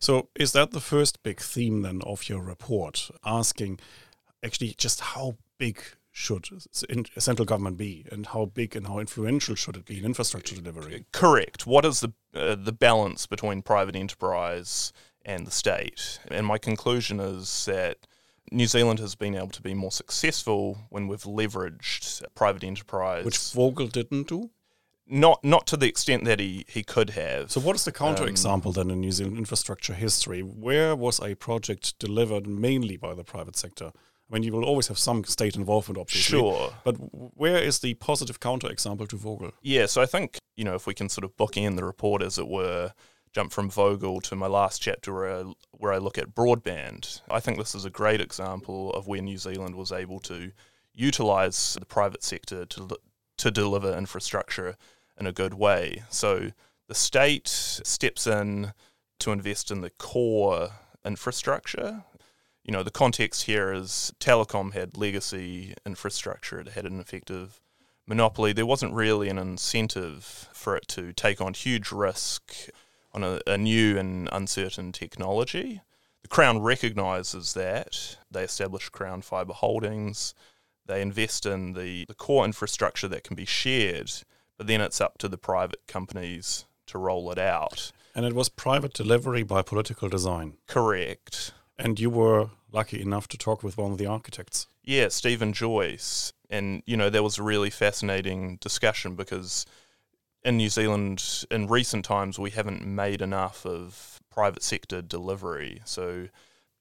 So, 0.01 0.27
is 0.35 0.51
that 0.51 0.71
the 0.71 0.81
first 0.81 1.23
big 1.23 1.39
theme 1.39 1.83
then 1.83 2.01
of 2.05 2.27
your 2.27 2.43
report? 2.43 3.09
Asking 3.25 3.79
actually 4.43 4.75
just 4.77 4.99
how 4.99 5.37
big 5.57 5.79
should 6.11 6.49
central 7.17 7.45
government 7.45 7.77
be, 7.77 8.05
and 8.11 8.25
how 8.25 8.43
big 8.43 8.75
and 8.75 8.87
how 8.87 8.99
influential 8.99 9.55
should 9.55 9.77
it 9.77 9.85
be 9.85 9.99
in 9.99 10.03
infrastructure 10.03 10.57
delivery? 10.57 11.05
Correct. 11.13 11.65
What 11.65 11.85
is 11.85 12.01
the 12.01 12.11
uh, 12.35 12.55
the 12.55 12.73
balance 12.73 13.25
between 13.25 13.61
private 13.61 13.95
enterprise 13.95 14.91
and 15.25 15.45
the 15.47 15.51
state? 15.51 16.19
And 16.29 16.45
my 16.45 16.57
conclusion 16.57 17.19
is 17.19 17.65
that 17.65 17.97
New 18.51 18.67
Zealand 18.67 18.99
has 18.99 19.15
been 19.15 19.35
able 19.35 19.47
to 19.49 19.61
be 19.61 19.73
more 19.73 19.91
successful 19.91 20.77
when 20.89 21.07
we've 21.07 21.23
leveraged 21.23 22.23
private 22.35 22.63
enterprise. 22.63 23.25
Which 23.25 23.37
Vogel 23.53 23.87
didn't 23.87 24.27
do. 24.27 24.49
not 25.07 25.43
not 25.43 25.65
to 25.67 25.77
the 25.77 25.87
extent 25.87 26.23
that 26.25 26.39
he, 26.39 26.65
he 26.67 26.83
could 26.83 27.11
have. 27.11 27.51
So, 27.51 27.59
what 27.61 27.75
is 27.75 27.83
the 27.85 27.91
Um, 27.91 28.15
counterexample 28.15 28.73
then 28.73 28.89
in 28.91 28.99
New 29.01 29.11
Zealand 29.11 29.37
infrastructure 29.37 29.93
history? 29.93 30.41
Where 30.41 30.95
was 30.95 31.19
a 31.19 31.35
project 31.35 31.97
delivered 31.99 32.47
mainly 32.47 32.97
by 32.97 33.13
the 33.13 33.23
private 33.23 33.55
sector? 33.55 33.91
I 34.29 34.33
mean, 34.33 34.43
you 34.43 34.53
will 34.53 34.63
always 34.65 34.87
have 34.87 34.97
some 34.97 35.23
state 35.25 35.55
involvement, 35.55 35.97
obviously. 35.99 36.39
sure. 36.39 36.73
But 36.83 36.93
where 36.93 37.57
is 37.57 37.79
the 37.79 37.93
positive 37.95 38.39
counterexample 38.39 39.07
to 39.09 39.17
Vogel? 39.17 39.51
Yeah, 39.61 39.85
so 39.85 40.01
I 40.01 40.05
think, 40.05 40.37
you 40.55 40.63
know, 40.63 40.75
if 40.75 40.87
we 40.87 40.93
can 40.93 41.09
sort 41.09 41.25
of 41.25 41.35
bookend 41.37 41.75
the 41.75 41.83
report, 41.83 42.21
as 42.23 42.37
it 42.39 42.47
were, 42.47 42.93
jump 43.33 43.51
from 43.51 43.69
Vogel 43.69 44.21
to 44.21 44.35
my 44.35 44.47
last 44.47 44.81
chapter 44.81 45.13
where 45.13 45.35
I, 45.35 45.43
where 45.71 45.93
I 45.93 45.97
look 45.97 46.17
at 46.17 46.35
broadband, 46.35 47.21
I 47.29 47.39
think 47.39 47.57
this 47.57 47.75
is 47.75 47.83
a 47.83 47.89
great 47.89 48.21
example 48.21 48.91
of 48.93 49.07
where 49.07 49.21
New 49.21 49.37
Zealand 49.37 49.75
was 49.75 49.91
able 49.91 50.19
to 50.21 50.51
utilise 50.93 51.73
the 51.73 51.85
private 51.85 52.23
sector 52.23 52.65
to, 52.65 52.89
to 53.37 53.51
deliver 53.51 53.97
infrastructure 53.97 54.77
in 55.19 55.25
a 55.25 55.31
good 55.31 55.55
way. 55.55 56.03
So 56.09 56.51
the 56.87 56.95
state 56.95 57.47
steps 57.47 58.27
in 58.27 58.73
to 59.19 59.31
invest 59.31 59.71
in 59.71 59.81
the 59.81 59.89
core 59.89 60.69
infrastructure. 61.03 62.03
You 62.63 62.71
know, 62.71 62.83
the 62.83 62.91
context 62.91 63.43
here 63.43 63.73
is 63.73 64.13
Telecom 64.19 64.73
had 64.73 64.95
legacy 64.95 65.73
infrastructure, 65.85 66.59
it 66.59 66.69
had 66.69 66.85
an 66.85 66.99
effective 66.99 67.59
monopoly, 68.05 68.53
there 68.53 68.65
wasn't 68.65 68.93
really 68.93 69.29
an 69.29 69.37
incentive 69.37 70.49
for 70.53 70.75
it 70.75 70.87
to 70.89 71.13
take 71.13 71.41
on 71.41 71.53
huge 71.53 71.91
risk 71.91 72.69
on 73.13 73.23
a, 73.23 73.39
a 73.47 73.57
new 73.57 73.97
and 73.97 74.29
uncertain 74.31 74.91
technology. 74.91 75.81
The 76.21 76.29
Crown 76.29 76.61
recognises 76.61 77.53
that. 77.53 78.17
They 78.31 78.43
establish 78.43 78.89
Crown 78.89 79.21
Fibre 79.21 79.53
Holdings. 79.53 80.33
They 80.85 81.01
invest 81.01 81.45
in 81.45 81.73
the, 81.73 82.05
the 82.07 82.13
core 82.15 82.45
infrastructure 82.45 83.07
that 83.07 83.23
can 83.23 83.35
be 83.35 83.45
shared, 83.45 84.11
but 84.57 84.67
then 84.67 84.81
it's 84.81 85.01
up 85.01 85.17
to 85.19 85.27
the 85.27 85.37
private 85.37 85.85
companies 85.87 86.65
to 86.87 86.97
roll 86.97 87.31
it 87.31 87.39
out. 87.39 87.91
And 88.15 88.25
it 88.25 88.33
was 88.33 88.49
private 88.49 88.93
delivery 88.93 89.43
by 89.43 89.61
political 89.61 90.09
design. 90.09 90.53
Correct. 90.67 91.53
And 91.79 91.99
you 91.99 92.09
were 92.09 92.49
lucky 92.71 93.01
enough 93.01 93.27
to 93.29 93.37
talk 93.37 93.63
with 93.63 93.77
one 93.77 93.91
of 93.91 93.97
the 93.97 94.05
architects. 94.05 94.67
Yeah, 94.83 95.07
Stephen 95.07 95.53
Joyce. 95.53 96.33
And, 96.49 96.83
you 96.85 96.97
know, 96.97 97.09
that 97.09 97.23
was 97.23 97.37
a 97.37 97.43
really 97.43 97.69
fascinating 97.69 98.57
discussion 98.57 99.15
because 99.15 99.65
in 100.43 100.57
New 100.57 100.69
Zealand, 100.69 101.45
in 101.49 101.67
recent 101.67 102.05
times, 102.05 102.37
we 102.37 102.51
haven't 102.51 102.85
made 102.85 103.21
enough 103.21 103.65
of 103.65 104.21
private 104.29 104.63
sector 104.63 105.01
delivery. 105.01 105.81
So, 105.85 106.27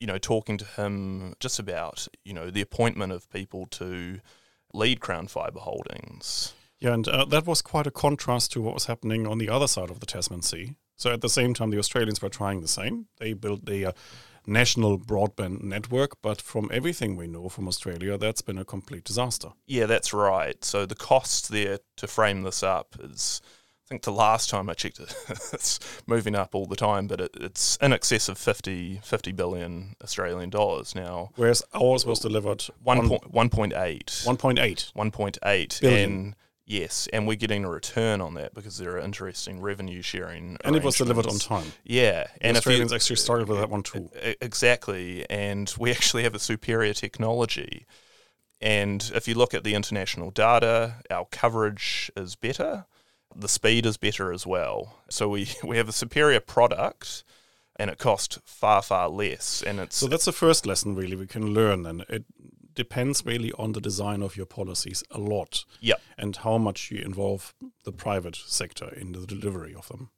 you 0.01 0.07
know, 0.07 0.19
talking 0.19 0.59
to 0.59 0.65
him 0.65 1.35
just 1.39 1.59
about, 1.59 2.09
you 2.25 2.33
know, 2.33 2.51
the 2.51 2.61
appointment 2.61 3.13
of 3.13 3.31
people 3.31 3.67
to 3.67 4.21
lead 4.73 5.01
Crown 5.01 5.29
Fibre 5.29 5.61
Holdings. 5.61 6.55
Yeah, 6.81 6.95
and 6.95 7.07
uh, 7.07 7.25
that 7.27 7.47
was 7.47 7.63
quite 7.63 7.87
a 7.87 7.93
contrast 7.93 8.53
to 8.53 8.61
what 8.61 8.75
was 8.75 8.87
happening 8.87 9.27
on 9.27 9.39
the 9.39 9.49
other 9.49 9.69
side 9.69 9.91
of 9.91 10.01
the 10.01 10.07
Tasman 10.07 10.43
Sea. 10.43 10.75
So 10.97 11.13
at 11.13 11.21
the 11.21 11.29
same 11.29 11.55
time, 11.55 11.71
the 11.71 11.79
Australians 11.79 12.21
were 12.21 12.29
trying 12.29 12.61
the 12.61 12.69
same. 12.69 13.07
They 13.19 13.33
built 13.33 13.65
their 13.67 13.93
national 14.47 14.99
broadband 14.99 15.63
network, 15.63 16.21
but 16.23 16.41
from 16.41 16.71
everything 16.73 17.17
we 17.17 17.27
know 17.27 17.49
from 17.49 17.69
Australia, 17.69 18.19
that's 18.19 18.43
been 18.43 18.59
a 18.59 18.65
complete 18.65 19.05
disaster. 19.05 19.51
Yeah, 19.67 19.87
that's 19.87 20.13
right. 20.13 20.65
So 20.65 20.87
the 20.87 20.95
cost 20.95 21.51
there 21.51 21.79
to 21.97 22.07
frame 22.07 22.43
this 22.43 22.63
up 22.63 22.97
is, 23.03 23.41
I 23.87 23.89
think 23.89 24.03
the 24.03 24.13
last 24.13 24.51
time 24.51 24.69
I 24.69 24.75
checked 24.75 25.01
it, 25.01 25.15
it's 25.53 25.79
moving 26.07 26.35
up 26.35 26.55
all 26.55 26.67
the 26.67 26.77
time, 26.77 27.07
but 27.07 27.21
it, 27.21 27.31
it's 27.41 27.77
in 27.81 27.93
excess 27.93 28.29
of 28.29 28.39
50, 28.39 29.01
50 29.03 29.33
billion 29.33 29.95
Australian 30.03 30.51
dollars 30.51 30.95
now. 30.95 31.31
Whereas 31.37 31.63
ours 31.75 32.05
was 32.07 32.19
delivered 32.19 32.63
1. 32.83 32.99
on 32.99 33.09
Point, 33.09 33.73
1.8. 33.73 34.05
1.8. 34.27 34.93
1.8 34.95 35.81
Billion. 35.81 36.11
and 36.11 36.37
yes 36.73 37.09
and 37.13 37.27
we're 37.27 37.37
getting 37.45 37.65
a 37.65 37.71
return 37.71 38.21
on 38.21 38.35
that 38.35 38.55
because 38.55 38.79
there 38.79 38.93
are 38.97 38.99
interesting 38.99 39.61
revenue 39.61 40.03
sharing 40.03 40.57
And 40.65 40.75
it 40.77 40.83
was 40.83 40.97
delivered 40.97 41.27
on 41.27 41.39
time. 41.39 41.73
yeah 41.85 42.25
The 42.41 42.47
and 42.47 42.57
if 42.57 42.65
you- 42.65 42.71
Australians 42.73 42.93
actually 42.93 43.17
started 43.17 43.49
with 43.49 43.59
that 43.59 43.71
one 43.71 43.83
too. 43.83 44.11
Exactly. 44.41 45.25
And 45.31 45.73
we 45.79 45.91
actually 45.91 46.23
have 46.25 46.35
a 46.35 46.39
superior 46.39 46.95
technology. 46.95 47.87
And 48.61 49.11
if 49.15 49.27
you 49.29 49.35
look 49.35 49.55
at 49.55 49.65
the 49.65 49.75
international 49.75 50.31
data, 50.31 50.97
our 51.11 51.27
coverage 51.31 52.11
is 52.17 52.37
better, 52.37 52.87
the 53.35 53.49
speed 53.49 53.87
is 53.87 53.97
better 53.97 54.33
as 54.33 54.47
well. 54.47 54.99
So 55.11 55.29
we, 55.29 55.49
we 55.65 55.77
have 55.79 55.89
a 55.89 55.93
superior 55.93 56.41
product 56.41 57.25
and 57.77 57.91
it 57.91 57.99
costs 57.99 58.39
far, 58.45 58.83
far 58.83 59.09
less. 59.09 59.63
And 59.67 59.81
it's 59.81 59.97
So 59.97 60.07
that's 60.07 60.27
the 60.27 60.33
first 60.33 60.67
lesson 60.67 60.95
really 60.95 61.17
we 61.17 61.27
can 61.27 61.53
learn 61.55 61.87
and 61.87 62.03
it 62.09 62.25
depends 62.75 63.25
really 63.27 63.53
on 63.53 63.73
the 63.73 63.81
design 63.81 64.23
of 64.23 64.37
your 64.37 64.47
policies 64.47 65.03
a 65.11 65.19
lot 65.19 65.65
Yeah. 65.81 65.97
and 66.17 66.37
how 66.37 66.59
much 66.59 66.91
you 66.91 66.99
involve 67.03 67.55
the 67.85 67.93
private 67.93 68.37
sector 68.37 68.89
in 68.95 69.13
the 69.13 69.27
delivery 69.27 69.75
of 69.75 69.89
them. 69.89 70.11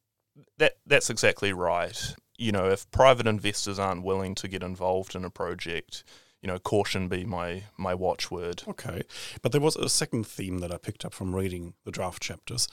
that 0.58 0.74
that's 0.86 1.10
exactly 1.10 1.52
right. 1.52 2.14
You 2.36 2.50
know, 2.52 2.68
if 2.68 2.90
private 2.90 3.26
investors 3.28 3.78
aren't 3.78 4.02
willing 4.02 4.34
to 4.36 4.48
get 4.48 4.62
involved 4.62 5.14
in 5.14 5.24
a 5.24 5.30
project, 5.30 6.02
you 6.42 6.48
know, 6.48 6.58
caution 6.58 7.08
be 7.08 7.24
my 7.24 7.64
my 7.76 7.94
watchword. 7.94 8.64
Okay. 8.66 9.02
But 9.42 9.52
there 9.52 9.60
was 9.60 9.76
a 9.76 9.88
second 9.88 10.26
theme 10.26 10.58
that 10.58 10.72
I 10.72 10.76
picked 10.78 11.04
up 11.04 11.14
from 11.14 11.34
reading 11.34 11.74
the 11.84 11.92
draft 11.92 12.20
chapters, 12.22 12.66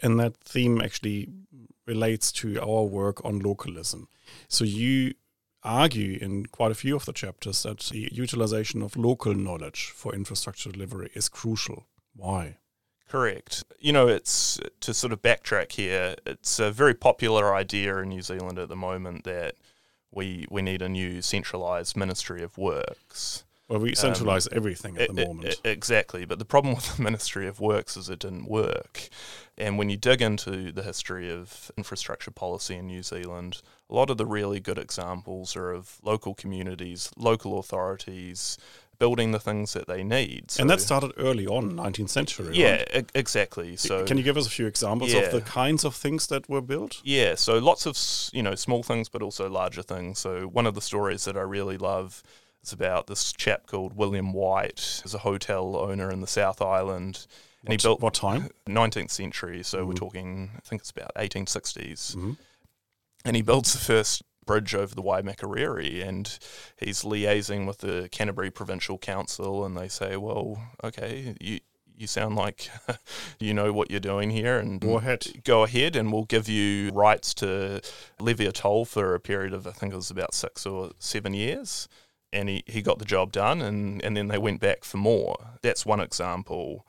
and 0.00 0.18
that 0.20 0.36
theme 0.36 0.80
actually 0.80 1.28
relates 1.86 2.30
to 2.32 2.60
our 2.60 2.84
work 2.84 3.24
on 3.24 3.40
localism. 3.40 4.08
So 4.48 4.64
you 4.64 5.14
argue 5.62 6.18
in 6.20 6.46
quite 6.46 6.70
a 6.70 6.76
few 6.76 6.96
of 6.96 7.04
the 7.04 7.12
chapters 7.12 7.62
that 7.62 7.80
the 7.80 8.08
utilization 8.12 8.82
of 8.82 8.96
local 8.96 9.34
knowledge 9.34 9.92
for 9.94 10.14
infrastructure 10.14 10.70
delivery 10.70 11.10
is 11.14 11.28
crucial. 11.28 11.86
Why? 12.14 12.56
Correct. 13.08 13.64
You 13.80 13.92
know, 13.92 14.06
it's 14.06 14.60
to 14.80 14.92
sort 14.92 15.12
of 15.12 15.22
backtrack 15.22 15.72
here. 15.72 16.14
It's 16.26 16.58
a 16.58 16.70
very 16.70 16.94
popular 16.94 17.54
idea 17.54 17.96
in 17.98 18.10
New 18.10 18.22
Zealand 18.22 18.58
at 18.58 18.68
the 18.68 18.76
moment 18.76 19.24
that 19.24 19.54
we 20.10 20.46
we 20.50 20.62
need 20.62 20.82
a 20.82 20.88
new 20.88 21.22
centralized 21.22 21.96
Ministry 21.96 22.42
of 22.42 22.58
Works. 22.58 23.44
Well, 23.68 23.80
we 23.80 23.90
um, 23.90 23.94
centralize 23.94 24.48
everything 24.50 24.96
at 24.98 25.14
the 25.14 25.20
E- 25.20 25.24
e- 25.24 25.26
moment. 25.26 25.60
e- 25.64 25.68
exactly. 25.68 26.24
But 26.24 26.38
the 26.38 26.44
problem 26.44 26.74
with 26.76 26.96
the 26.96 27.02
Ministry 27.02 27.46
of 27.46 27.60
Works 27.60 27.96
is 27.96 28.08
it 28.08 28.20
didn't 28.20 28.48
work. 28.48 29.08
And 29.56 29.76
when 29.76 29.90
you 29.90 29.96
dig 29.96 30.22
into 30.22 30.72
the 30.72 30.82
history 30.82 31.30
of 31.30 31.70
infrastructure 31.76 32.30
policy 32.30 32.76
in 32.76 32.86
New 32.86 33.02
Zealand, 33.02 33.60
a 33.90 33.94
lot 33.94 34.08
of 34.10 34.16
the 34.16 34.26
really 34.26 34.60
good 34.60 34.78
examples 34.78 35.54
are 35.56 35.72
of 35.72 35.98
local 36.02 36.34
communities, 36.34 37.10
local 37.16 37.58
authorities 37.58 38.56
building 38.98 39.30
the 39.30 39.38
things 39.38 39.74
that 39.74 39.86
they 39.86 40.02
need. 40.02 40.50
So, 40.50 40.60
and 40.60 40.70
that 40.70 40.80
started 40.80 41.12
early 41.18 41.46
on, 41.46 41.70
19th 41.72 42.08
century. 42.10 42.56
yeah, 42.56 42.78
right? 42.78 42.96
e- 42.96 43.04
exactly. 43.14 43.76
So 43.76 44.04
Can 44.04 44.16
you 44.18 44.24
give 44.24 44.36
us 44.36 44.46
a 44.46 44.50
few 44.50 44.66
examples 44.66 45.12
Yeah. 45.12 45.20
of 45.20 45.32
the 45.32 45.40
kinds 45.40 45.84
of 45.84 45.94
things 45.94 46.26
that 46.28 46.48
were 46.48 46.60
built? 46.60 47.00
Yeah, 47.04 47.36
so 47.36 47.58
lots 47.58 47.86
of 47.86 47.96
you 48.32 48.42
know 48.42 48.56
small 48.56 48.82
things, 48.82 49.08
but 49.08 49.22
also 49.22 49.48
larger 49.48 49.82
things. 49.82 50.18
So 50.18 50.48
one 50.48 50.66
of 50.66 50.74
the 50.74 50.80
stories 50.80 51.24
that 51.26 51.36
I 51.36 51.42
really 51.42 51.76
love 51.78 52.24
is 52.62 52.72
about 52.72 53.06
this 53.06 53.32
chap 53.32 53.66
called 53.66 53.94
William 53.96 54.32
White. 54.32 55.00
He's 55.02 55.14
a 55.14 55.18
hotel 55.18 55.76
owner 55.76 56.10
in 56.10 56.20
the 56.20 56.26
South 56.26 56.60
Island, 56.60 57.26
and 57.64 57.72
he 57.72 57.76
built 57.76 58.00
what 58.00 58.14
time? 58.14 58.48
19th 58.68 59.10
century. 59.10 59.62
So 59.62 59.84
we're 59.86 59.94
Mhm. 59.94 59.98
talking, 59.98 60.50
I 60.56 60.60
think 60.60 60.82
it's 60.82 60.90
about 60.90 61.12
1860s, 61.16 62.14
Mhm. 62.16 62.36
and 63.24 63.36
he 63.36 63.42
builds 63.42 63.72
the 63.72 63.78
first 63.78 64.22
bridge 64.44 64.74
over 64.74 64.94
the 64.94 65.02
Waimakariri, 65.02 66.06
and 66.06 66.38
he's 66.78 67.02
liaising 67.02 67.66
with 67.66 67.78
the 67.78 68.08
Canterbury 68.10 68.50
Provincial 68.50 68.96
Council, 68.98 69.64
and 69.64 69.76
they 69.76 69.88
say, 69.88 70.16
well, 70.16 70.62
okay, 70.82 71.34
you. 71.40 71.60
You 72.00 72.06
sound 72.06 72.36
like 72.36 72.70
you 73.40 73.52
know 73.52 73.72
what 73.72 73.90
you're 73.90 73.98
doing 73.98 74.30
here, 74.30 74.56
and 74.60 74.80
Go 74.80 74.98
ahead. 74.98 75.42
go 75.42 75.64
ahead 75.64 75.96
and 75.96 76.12
we'll 76.12 76.26
give 76.26 76.48
you 76.48 76.90
rights 76.92 77.34
to 77.34 77.80
levy 78.20 78.46
a 78.46 78.52
toll 78.52 78.84
for 78.84 79.16
a 79.16 79.18
period 79.18 79.52
of 79.52 79.66
I 79.66 79.72
think 79.72 79.92
it 79.92 79.96
was 79.96 80.08
about 80.08 80.32
six 80.32 80.64
or 80.64 80.92
seven 81.00 81.34
years. 81.34 81.88
And 82.32 82.48
he, 82.48 82.62
he 82.66 82.82
got 82.82 82.98
the 82.98 83.04
job 83.04 83.32
done 83.32 83.62
and, 83.62 84.02
and 84.04 84.16
then 84.16 84.28
they 84.28 84.38
went 84.38 84.60
back 84.60 84.84
for 84.84 84.98
more. 84.98 85.36
That's 85.62 85.86
one 85.86 86.00
example. 86.00 86.86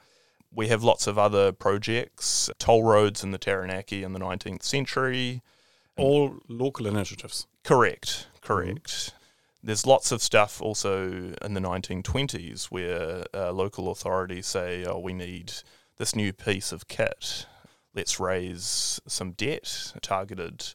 We 0.54 0.68
have 0.68 0.84
lots 0.84 1.08
of 1.08 1.18
other 1.18 1.52
projects, 1.52 2.50
toll 2.60 2.84
roads 2.84 3.24
in 3.24 3.32
the 3.32 3.38
Taranaki 3.38 4.04
in 4.04 4.14
the 4.14 4.20
19th 4.20 4.64
century. 4.64 5.42
All 5.96 6.38
local 6.48 6.88
initiatives. 6.88 7.46
Correct, 7.64 8.28
correct. 8.42 9.14
There's 9.62 9.86
lots 9.86 10.12
of 10.12 10.22
stuff 10.22 10.62
also 10.62 11.34
in 11.42 11.54
the 11.54 11.60
1920s 11.60 12.66
where 12.66 13.26
uh, 13.34 13.52
local 13.52 13.92
authorities 13.92 14.48
say, 14.48 14.86
oh, 14.86 15.00
we 15.00 15.14
need 15.14 15.52
this 15.98 16.16
new 16.16 16.32
piece 16.32 16.72
of 16.72 16.88
kit. 16.88 17.46
Let's 17.94 18.20
raise 18.20 19.02
some 19.06 19.32
debt, 19.32 19.94
targeted 20.02 20.74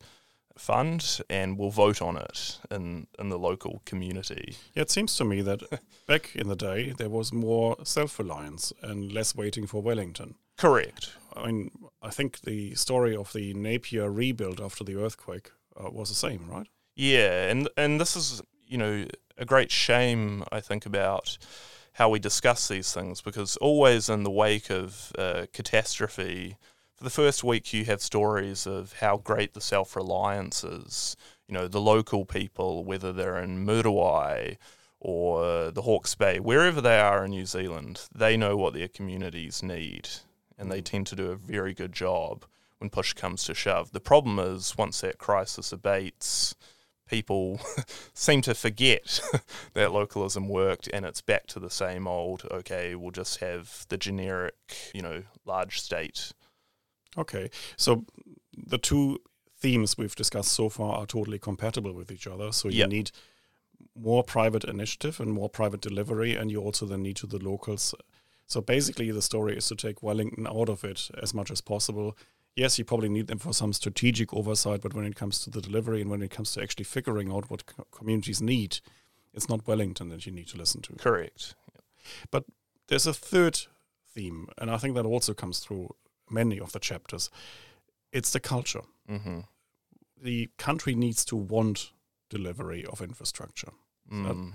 fund, 0.56 1.20
and 1.28 1.58
we'll 1.58 1.70
vote 1.70 2.00
on 2.00 2.16
it 2.16 2.58
in, 2.70 3.06
in 3.18 3.28
the 3.28 3.38
local 3.38 3.82
community. 3.84 4.56
Yeah, 4.74 4.82
it 4.82 4.90
seems 4.90 5.16
to 5.16 5.24
me 5.24 5.42
that 5.42 5.62
back 6.06 6.34
in 6.34 6.48
the 6.48 6.56
day 6.56 6.92
there 6.96 7.08
was 7.08 7.32
more 7.32 7.76
self-reliance 7.82 8.72
and 8.82 9.12
less 9.12 9.34
waiting 9.34 9.66
for 9.66 9.82
Wellington. 9.82 10.36
Correct. 10.56 11.12
I 11.36 11.46
mean, 11.46 11.70
I 12.02 12.10
think 12.10 12.42
the 12.42 12.74
story 12.74 13.16
of 13.16 13.32
the 13.32 13.54
Napier 13.54 14.10
rebuild 14.10 14.60
after 14.60 14.84
the 14.84 14.96
earthquake 14.96 15.50
uh, 15.76 15.90
was 15.90 16.08
the 16.08 16.14
same, 16.14 16.48
right? 16.48 16.68
Yeah, 16.94 17.50
and 17.50 17.68
and 17.76 18.00
this 18.00 18.14
is 18.14 18.40
you 18.66 18.78
know 18.78 19.06
a 19.36 19.44
great 19.44 19.70
shame 19.72 20.44
I 20.52 20.60
think 20.60 20.86
about 20.86 21.36
how 21.94 22.08
we 22.08 22.18
discuss 22.18 22.68
these 22.68 22.92
things 22.92 23.20
because 23.20 23.56
always 23.58 24.08
in 24.08 24.24
the 24.24 24.30
wake 24.30 24.70
of 24.70 25.12
uh, 25.16 25.46
catastrophe, 25.52 26.56
for 27.04 27.10
the 27.10 27.22
first 27.22 27.44
week 27.44 27.74
you 27.74 27.84
have 27.84 28.00
stories 28.00 28.66
of 28.66 28.94
how 28.94 29.18
great 29.18 29.52
the 29.52 29.60
self 29.60 29.94
reliance 29.94 30.64
is. 30.64 31.18
You 31.46 31.52
know, 31.52 31.68
the 31.68 31.80
local 31.80 32.24
people, 32.24 32.82
whether 32.82 33.12
they're 33.12 33.42
in 33.42 33.66
Muriwai 33.66 34.56
or 35.00 35.70
the 35.70 35.82
Hawke's 35.82 36.14
Bay, 36.14 36.40
wherever 36.40 36.80
they 36.80 36.98
are 36.98 37.26
in 37.26 37.32
New 37.32 37.44
Zealand, 37.44 38.08
they 38.14 38.38
know 38.38 38.56
what 38.56 38.72
their 38.72 38.88
communities 38.88 39.62
need, 39.62 40.08
and 40.56 40.72
they 40.72 40.80
mm. 40.80 40.84
tend 40.84 41.06
to 41.08 41.16
do 41.16 41.30
a 41.30 41.36
very 41.36 41.74
good 41.74 41.92
job 41.92 42.46
when 42.78 42.88
push 42.88 43.12
comes 43.12 43.44
to 43.44 43.54
shove. 43.54 43.92
The 43.92 44.00
problem 44.00 44.38
is 44.38 44.78
once 44.78 45.02
that 45.02 45.18
crisis 45.18 45.72
abates, 45.72 46.54
people 47.06 47.60
seem 48.14 48.40
to 48.40 48.54
forget 48.54 49.20
that 49.74 49.92
localism 49.92 50.48
worked 50.48 50.88
and 50.90 51.04
it's 51.04 51.20
back 51.20 51.48
to 51.48 51.60
the 51.60 51.68
same 51.68 52.08
old, 52.08 52.46
okay, 52.50 52.94
we'll 52.94 53.10
just 53.10 53.40
have 53.40 53.84
the 53.90 53.98
generic, 53.98 54.54
you 54.94 55.02
know, 55.02 55.24
large 55.44 55.80
state. 55.80 56.32
Okay, 57.16 57.50
so 57.76 58.04
the 58.56 58.78
two 58.78 59.18
themes 59.58 59.96
we've 59.96 60.14
discussed 60.16 60.52
so 60.52 60.68
far 60.68 60.96
are 60.96 61.06
totally 61.06 61.38
compatible 61.38 61.92
with 61.92 62.10
each 62.10 62.26
other. 62.26 62.52
So 62.52 62.68
you 62.68 62.80
Yeah. 62.80 62.86
need 62.86 63.10
more 63.94 64.22
private 64.24 64.64
initiative 64.64 65.20
and 65.20 65.32
more 65.32 65.48
private 65.48 65.80
delivery, 65.80 66.34
and 66.34 66.50
you 66.50 66.60
also 66.60 66.86
then 66.86 67.02
need 67.02 67.16
to 67.16 67.26
the 67.26 67.38
locals. 67.38 67.94
So 68.46 68.60
basically, 68.60 69.10
the 69.10 69.22
story 69.22 69.56
is 69.56 69.68
to 69.68 69.76
take 69.76 70.02
Wellington 70.02 70.46
out 70.46 70.68
of 70.68 70.84
it 70.84 71.10
as 71.22 71.32
much 71.32 71.50
as 71.50 71.60
possible. 71.60 72.16
Yes, 72.56 72.78
you 72.78 72.84
probably 72.84 73.08
need 73.08 73.26
them 73.26 73.38
for 73.38 73.52
some 73.54 73.72
strategic 73.72 74.32
oversight, 74.32 74.80
but 74.82 74.94
when 74.94 75.06
it 75.06 75.16
comes 75.16 75.40
to 75.40 75.50
the 75.50 75.60
delivery 75.60 76.00
and 76.02 76.10
when 76.10 76.22
it 76.22 76.30
comes 76.30 76.52
to 76.52 76.62
actually 76.62 76.84
figuring 76.84 77.32
out 77.32 77.50
what 77.50 77.66
co- 77.66 77.86
communities 77.90 78.40
need, 78.40 78.80
it's 79.32 79.48
not 79.48 79.66
Wellington 79.66 80.08
that 80.10 80.26
you 80.26 80.32
need 80.32 80.48
to 80.48 80.58
listen 80.58 80.82
to. 80.82 80.94
Correct. 80.94 81.54
But 82.30 82.44
there's 82.88 83.06
a 83.06 83.14
third 83.14 83.62
theme, 84.14 84.48
and 84.58 84.70
I 84.70 84.76
think 84.76 84.94
that 84.94 85.06
also 85.06 85.34
comes 85.34 85.58
through 85.58 85.94
many 86.30 86.58
of 86.58 86.72
the 86.72 86.78
chapters. 86.78 87.30
It's 88.12 88.30
the 88.30 88.40
culture. 88.40 88.82
hmm 89.08 89.40
The 90.20 90.50
country 90.58 90.94
needs 90.94 91.24
to 91.26 91.36
want 91.36 91.92
delivery 92.30 92.84
of 92.84 93.00
infrastructure. 93.00 93.72
Mm. 94.10 94.52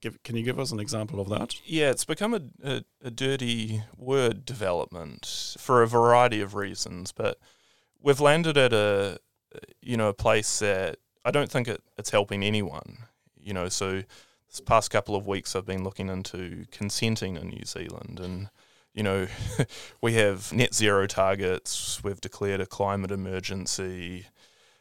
Give, 0.00 0.20
can 0.24 0.36
you 0.36 0.42
give 0.42 0.58
us 0.58 0.72
an 0.72 0.80
example 0.80 1.20
of 1.20 1.28
that? 1.28 1.60
Yeah, 1.64 1.90
it's 1.90 2.04
become 2.04 2.34
a, 2.34 2.42
a, 2.64 2.84
a 3.04 3.10
dirty 3.10 3.84
word 3.96 4.44
development 4.44 5.56
for 5.58 5.82
a 5.82 5.86
variety 5.86 6.40
of 6.40 6.54
reasons, 6.56 7.12
but 7.12 7.38
we've 8.00 8.20
landed 8.20 8.56
at 8.56 8.72
a 8.72 9.20
you 9.80 9.96
know 9.96 10.08
a 10.08 10.14
place 10.14 10.58
that 10.58 10.96
I 11.24 11.30
don't 11.30 11.50
think 11.50 11.68
it, 11.68 11.82
it's 11.98 12.10
helping 12.10 12.42
anyone. 12.42 12.98
You 13.40 13.54
know, 13.54 13.68
so 13.68 14.02
this 14.48 14.60
past 14.60 14.90
couple 14.90 15.14
of 15.14 15.26
weeks 15.26 15.54
I've 15.54 15.66
been 15.66 15.84
looking 15.84 16.08
into 16.08 16.64
consenting 16.72 17.36
in 17.36 17.48
New 17.48 17.64
Zealand 17.64 18.18
and 18.20 18.50
you 18.94 19.02
know, 19.02 19.26
we 20.00 20.14
have 20.14 20.52
net 20.52 20.74
zero 20.74 21.06
targets, 21.06 22.02
we've 22.04 22.20
declared 22.20 22.60
a 22.60 22.66
climate 22.66 23.10
emergency, 23.10 24.26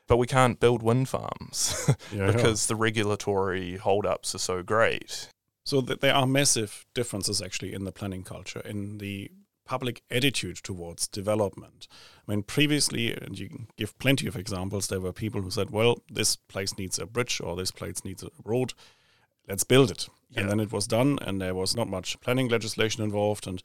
but 0.08 0.18
we 0.18 0.28
can't 0.28 0.60
build 0.60 0.84
wind 0.84 1.08
farms 1.10 1.90
Yeah, 2.14 2.32
because 2.32 2.68
the 2.68 2.76
regulatory 2.76 3.78
holdups 3.78 4.36
are 4.36 4.40
so 4.40 4.62
great. 4.64 5.30
So 5.64 5.82
th- 5.82 6.00
there 6.00 6.16
are 6.16 6.28
massive 6.28 6.86
differences 6.94 7.42
actually 7.42 7.74
in 7.74 7.86
the 7.86 7.92
planning 7.92 8.24
culture, 8.24 8.62
in 8.62 8.98
the 8.98 9.32
public 9.66 10.02
attitude 10.12 10.58
towards 10.58 11.08
development. 11.08 11.88
I 12.28 12.32
mean, 12.32 12.44
previously, 12.44 13.14
and 13.14 13.40
you 13.40 13.48
can 13.48 13.68
give 13.78 13.98
plenty 14.00 14.28
of 14.28 14.36
examples, 14.36 14.88
there 14.88 15.00
were 15.00 15.14
people 15.14 15.42
who 15.42 15.52
said, 15.52 15.70
well, 15.70 16.02
this 16.10 16.36
place 16.36 16.78
needs 16.78 17.00
a 17.00 17.06
bridge 17.06 17.40
or 17.42 17.56
this 17.56 17.72
place 17.72 18.04
needs 18.04 18.22
a 18.22 18.32
road, 18.44 18.74
let's 19.48 19.64
build 19.64 19.92
it. 19.92 20.10
Yeah. 20.30 20.42
And 20.42 20.50
then 20.50 20.60
it 20.60 20.74
was 20.74 20.88
done, 20.88 21.20
and 21.22 21.40
there 21.40 21.56
was 21.56 21.76
not 21.76 21.88
much 21.88 22.20
planning 22.20 22.50
legislation 22.50 23.04
involved, 23.04 23.48
and 23.48 23.64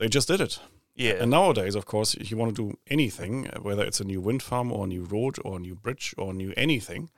they 0.00 0.08
just 0.08 0.26
did 0.26 0.40
it. 0.40 0.58
Yeah. 0.96 1.12
And 1.22 1.30
nowadays, 1.30 1.76
of 1.76 1.86
course, 1.86 2.14
if 2.14 2.30
you 2.30 2.36
want 2.36 2.54
to 2.56 2.62
do 2.70 2.76
anything, 2.88 3.44
whether 3.62 3.84
it's 3.84 4.00
a 4.00 4.04
new 4.04 4.20
wind 4.20 4.42
farm 4.42 4.72
or 4.72 4.84
a 4.84 4.88
new 4.88 5.04
road 5.04 5.36
or 5.44 5.56
a 5.56 5.60
new 5.60 5.76
bridge 5.76 6.12
or 6.18 6.30
a 6.32 6.34
new 6.34 6.52
anything, 6.56 7.10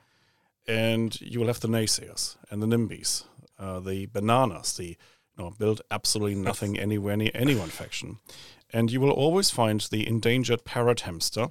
and 0.67 1.19
you 1.19 1.39
will 1.39 1.47
have 1.47 1.59
the 1.59 1.67
naysayers 1.67 2.37
and 2.49 2.61
the 2.61 2.67
NIMBYs, 2.67 3.25
uh, 3.59 3.79
the 3.79 4.05
bananas, 4.05 4.73
the 4.77 4.85
you 5.37 5.43
know, 5.43 5.49
build 5.57 5.81
absolutely 5.91 6.35
nothing 6.35 6.77
anywhere 6.87 7.17
near 7.17 7.31
anyone 7.33 7.69
faction. 7.69 8.19
And 8.71 8.91
you 8.91 9.01
will 9.01 9.11
always 9.11 9.49
find 9.49 9.81
the 9.81 10.07
endangered 10.07 10.63
parrot 10.65 11.01
hamster 11.01 11.47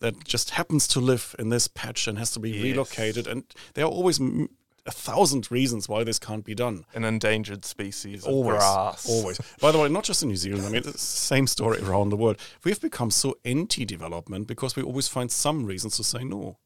that 0.00 0.24
just 0.24 0.50
happens 0.50 0.86
to 0.88 1.00
live 1.00 1.34
in 1.38 1.48
this 1.50 1.68
patch 1.68 2.06
and 2.08 2.18
has 2.18 2.30
to 2.32 2.40
be 2.40 2.50
Yes. 2.50 2.62
relocated. 2.62 3.26
And 3.26 3.44
they 3.74 3.82
are 3.82 3.90
always 3.90 4.20
m- 4.20 4.48
a 4.86 4.92
thousand 4.92 5.50
reasons 5.50 5.88
why 5.88 6.04
this 6.04 6.18
can't 6.18 6.44
be 6.44 6.54
done. 6.54 6.84
An 6.94 7.04
endangered 7.04 7.64
species 7.64 8.24
of 8.24 8.32
Always, 8.32 8.58
grass. 8.58 9.08
always. 9.08 9.40
By 9.60 9.72
the 9.72 9.78
way, 9.78 9.88
not 9.88 10.04
just 10.04 10.22
in 10.22 10.28
New 10.28 10.36
Zealand. 10.36 10.64
I 10.66 10.68
mean, 10.68 10.76
it's 10.78 10.92
the 10.92 10.98
same 10.98 11.46
story 11.46 11.80
around 11.80 12.10
the 12.10 12.16
world. 12.16 12.38
We've 12.64 12.80
become 12.80 13.10
so 13.10 13.36
anti-development 13.44 14.46
because 14.46 14.76
we 14.76 14.82
always 14.82 15.08
find 15.08 15.30
some 15.30 15.64
reasons 15.66 15.96
to 15.96 16.04
say 16.04 16.24
no. 16.24 16.58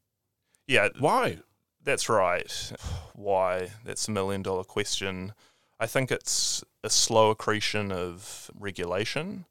Yeah, 0.67 0.89
Why? 0.99 1.39
That's 1.83 2.09
right. 2.09 2.73
Why? 3.15 3.71
That's 3.85 4.07
a 4.07 4.11
million 4.11 4.43
dollar 4.43 4.65
question. 4.65 5.33
I 5.81 5.87
think 5.87 6.13
it's 6.13 6.63
a 6.85 6.91
slow 6.91 7.31
accretion 7.31 7.91
of 7.91 8.51
regulation. 8.55 9.47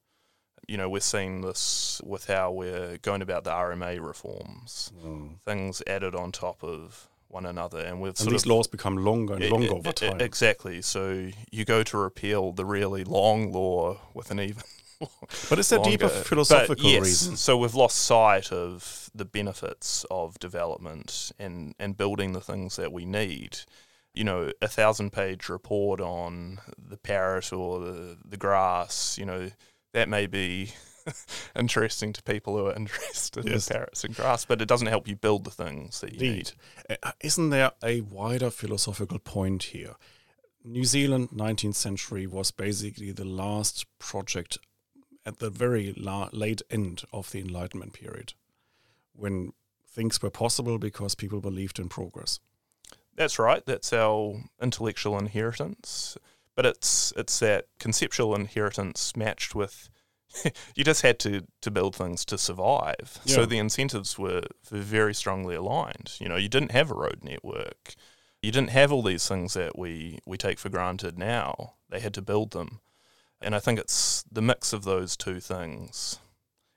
You 0.67 0.77
know, 0.77 0.88
we're 0.88 0.99
seeing 0.99 1.41
this 1.41 1.99
with 2.05 2.27
how 2.27 2.51
we're 2.51 2.97
going 2.99 3.23
about 3.23 3.43
the 3.43 3.49
RMA 3.49 3.99
reforms. 4.05 4.91
Hmm. 5.01 5.27
Things 5.43 5.81
added 5.88 6.13
on 6.13 6.31
top 6.31 6.63
of 6.63 7.08
one 7.29 7.45
another, 7.45 7.79
and 7.79 8.01
we've 8.01 8.19
And 8.19 8.31
these 8.31 8.43
of 8.43 8.48
laws 8.48 8.67
become 8.67 8.98
longer 8.98 9.36
and 9.36 9.50
longer 9.50 9.67
e- 9.67 9.69
over 9.69 9.91
time. 9.91 10.19
Exactly. 10.19 10.81
So 10.81 11.29
you 11.51 11.63
go 11.63 11.83
to 11.83 11.98
repeal 11.98 12.51
the 12.51 12.65
really 12.65 13.03
long 13.03 13.51
law 13.51 14.00
with 14.13 14.31
an 14.31 14.39
even 14.39 14.63
But 15.50 15.59
is 15.59 15.69
there 15.69 15.79
deeper 15.79 16.09
philosophical 16.09 16.89
yes, 16.89 17.01
reasons? 17.01 17.39
So 17.39 17.57
we've 17.57 17.75
lost 17.75 18.00
sight 18.00 18.51
of 18.51 19.09
the 19.15 19.25
benefits 19.25 20.05
of 20.12 20.38
development 20.39 21.31
and, 21.39 21.74
and 21.79 21.95
building 21.95 22.33
the 22.33 22.41
things 22.41 22.75
that 22.75 22.91
we 22.91 23.05
need. 23.05 23.59
You 24.13 24.24
know, 24.25 24.51
a 24.62 24.67
thousand 24.67 25.12
page 25.12 25.48
report 25.48 26.01
on 26.01 26.59
the 26.77 26.98
parrot 26.98 27.53
or 27.53 27.79
the, 27.79 28.17
the 28.25 28.38
grass, 28.38 29.17
you 29.17 29.25
know, 29.25 29.51
that 29.93 30.09
may 30.09 30.25
be 30.25 30.74
interesting 31.56 32.13
to 32.13 32.24
people 32.24 32.58
who 32.58 32.68
are 32.68 32.74
interested 32.75 33.46
Yes. 33.46 33.68
in 33.70 33.74
parrots 33.75 34.03
and 34.03 34.15
grass, 34.15 34.46
but 34.46 34.62
it 34.62 34.68
doesn't 34.68 34.88
help 34.88 35.08
you 35.08 35.15
build 35.15 35.44
the 35.46 35.51
things 35.51 36.01
that 36.01 36.13
you 36.13 36.20
Indeed. 36.27 36.51
need. 36.89 36.98
Uh, 37.03 37.12
Isn't 37.22 37.50
there 37.50 37.72
a 37.84 38.01
wider 38.01 38.50
philosophical 38.50 39.20
point 39.20 39.63
here? 39.63 39.96
New 40.63 40.84
Zealand, 40.84 41.29
19th 41.32 41.75
century, 41.75 42.27
was 42.27 42.51
basically 42.51 43.12
the 43.12 43.25
last 43.25 43.85
project 43.98 44.57
at 45.25 45.40
the 45.40 45.50
very 45.50 45.94
la- 45.98 46.29
late 46.33 46.62
end 46.70 47.03
of 47.14 47.31
the 47.31 47.40
Enlightenment 47.40 47.94
period 47.94 48.33
when 49.14 49.53
things 49.88 50.22
were 50.22 50.29
possible 50.29 50.77
because 50.77 51.16
people 51.16 51.42
believed 51.42 51.79
in 51.79 51.90
progress. 51.90 52.40
That's 53.16 53.38
right. 53.40 53.66
That's 53.66 53.92
our 53.92 54.44
intellectual 54.62 55.18
inheritance. 55.18 56.18
But 56.55 56.66
it's 56.66 57.14
it's 57.16 57.40
that 57.40 57.66
conceptual 57.79 58.35
inheritance 58.35 59.16
matched 59.16 59.55
with 59.55 59.90
you 60.75 60.83
just 60.83 61.01
had 61.01 61.20
to, 61.20 61.46
to 61.61 61.72
build 61.72 61.96
things 61.96 62.24
to 62.25 62.37
survive. 62.37 63.20
So 63.25 63.46
the 63.46 63.57
incentives 63.57 64.18
were 64.18 64.44
very 64.70 65.13
strongly 65.13 65.55
aligned. 65.55 66.13
You 66.20 66.29
know, 66.29 66.35
you 66.35 66.50
didn't 66.50 66.72
have 66.72 66.92
a 66.92 66.96
road 66.96 67.20
network. 67.24 67.96
You 68.42 68.51
didn't 68.51 68.70
have 68.70 68.92
all 68.92 69.01
these 69.03 69.27
things 69.27 69.53
that 69.55 69.77
we, 69.77 70.20
we 70.25 70.37
take 70.37 70.59
for 70.59 70.70
granted 70.70 71.18
now. 71.18 71.74
They 71.89 72.00
had 72.00 72.13
to 72.13 72.22
build 72.22 72.51
them. 72.51 72.79
And 73.42 73.55
I 73.55 73.59
think 73.59 73.79
it's 73.79 74.24
the 74.31 74.42
mix 74.42 74.74
of 74.74 74.83
those 74.83 75.18
two 75.18 75.39
things. 75.39 76.20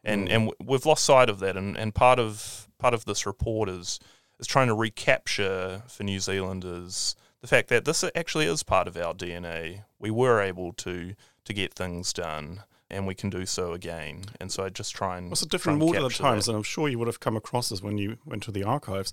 And 0.05 0.29
Mm. 0.29 0.33
and 0.35 0.53
we've 0.69 0.85
lost 0.87 1.05
sight 1.05 1.31
of 1.31 1.38
that 1.41 1.57
and, 1.57 1.77
and 1.77 1.95
part 1.95 2.19
of 2.19 2.69
part 2.79 2.93
of 2.95 3.05
this 3.05 3.25
report 3.25 3.69
is 3.69 4.01
is 4.41 4.49
trying 4.49 4.67
to 4.67 4.75
recapture 4.75 5.83
for 5.87 6.03
New 6.03 6.19
Zealanders 6.19 7.15
the 7.41 7.47
fact 7.47 7.69
that 7.69 7.85
this 7.85 8.05
actually 8.15 8.47
is 8.47 8.62
part 8.65 8.88
of 8.88 8.97
our 8.97 9.15
DNA. 9.15 9.85
We 10.01 10.11
were 10.11 10.41
able 10.41 10.73
to 10.75 11.15
to 11.45 11.53
get 11.53 11.75
things 11.75 12.12
done, 12.12 12.62
and 12.93 13.07
we 13.07 13.15
can 13.15 13.31
do 13.31 13.47
so 13.47 13.73
again. 13.73 14.23
And 14.41 14.53
so 14.53 14.65
I 14.65 14.69
just 14.69 14.95
try 14.95 15.17
and 15.17 15.27
It 15.29 15.31
was 15.31 15.43
a 15.43 15.49
different 15.49 15.79
mood 15.79 15.97
at 15.97 16.03
the 16.03 16.11
times, 16.11 16.47
that. 16.47 16.53
and 16.53 16.57
I'm 16.57 16.63
sure 16.63 16.89
you 16.89 16.99
would 16.99 17.09
have 17.09 17.21
come 17.21 17.37
across 17.37 17.71
this 17.71 17.83
when 17.83 17.99
you 17.99 18.19
went 18.25 18.43
to 18.45 18.53
the 18.53 18.65
archives. 18.65 19.13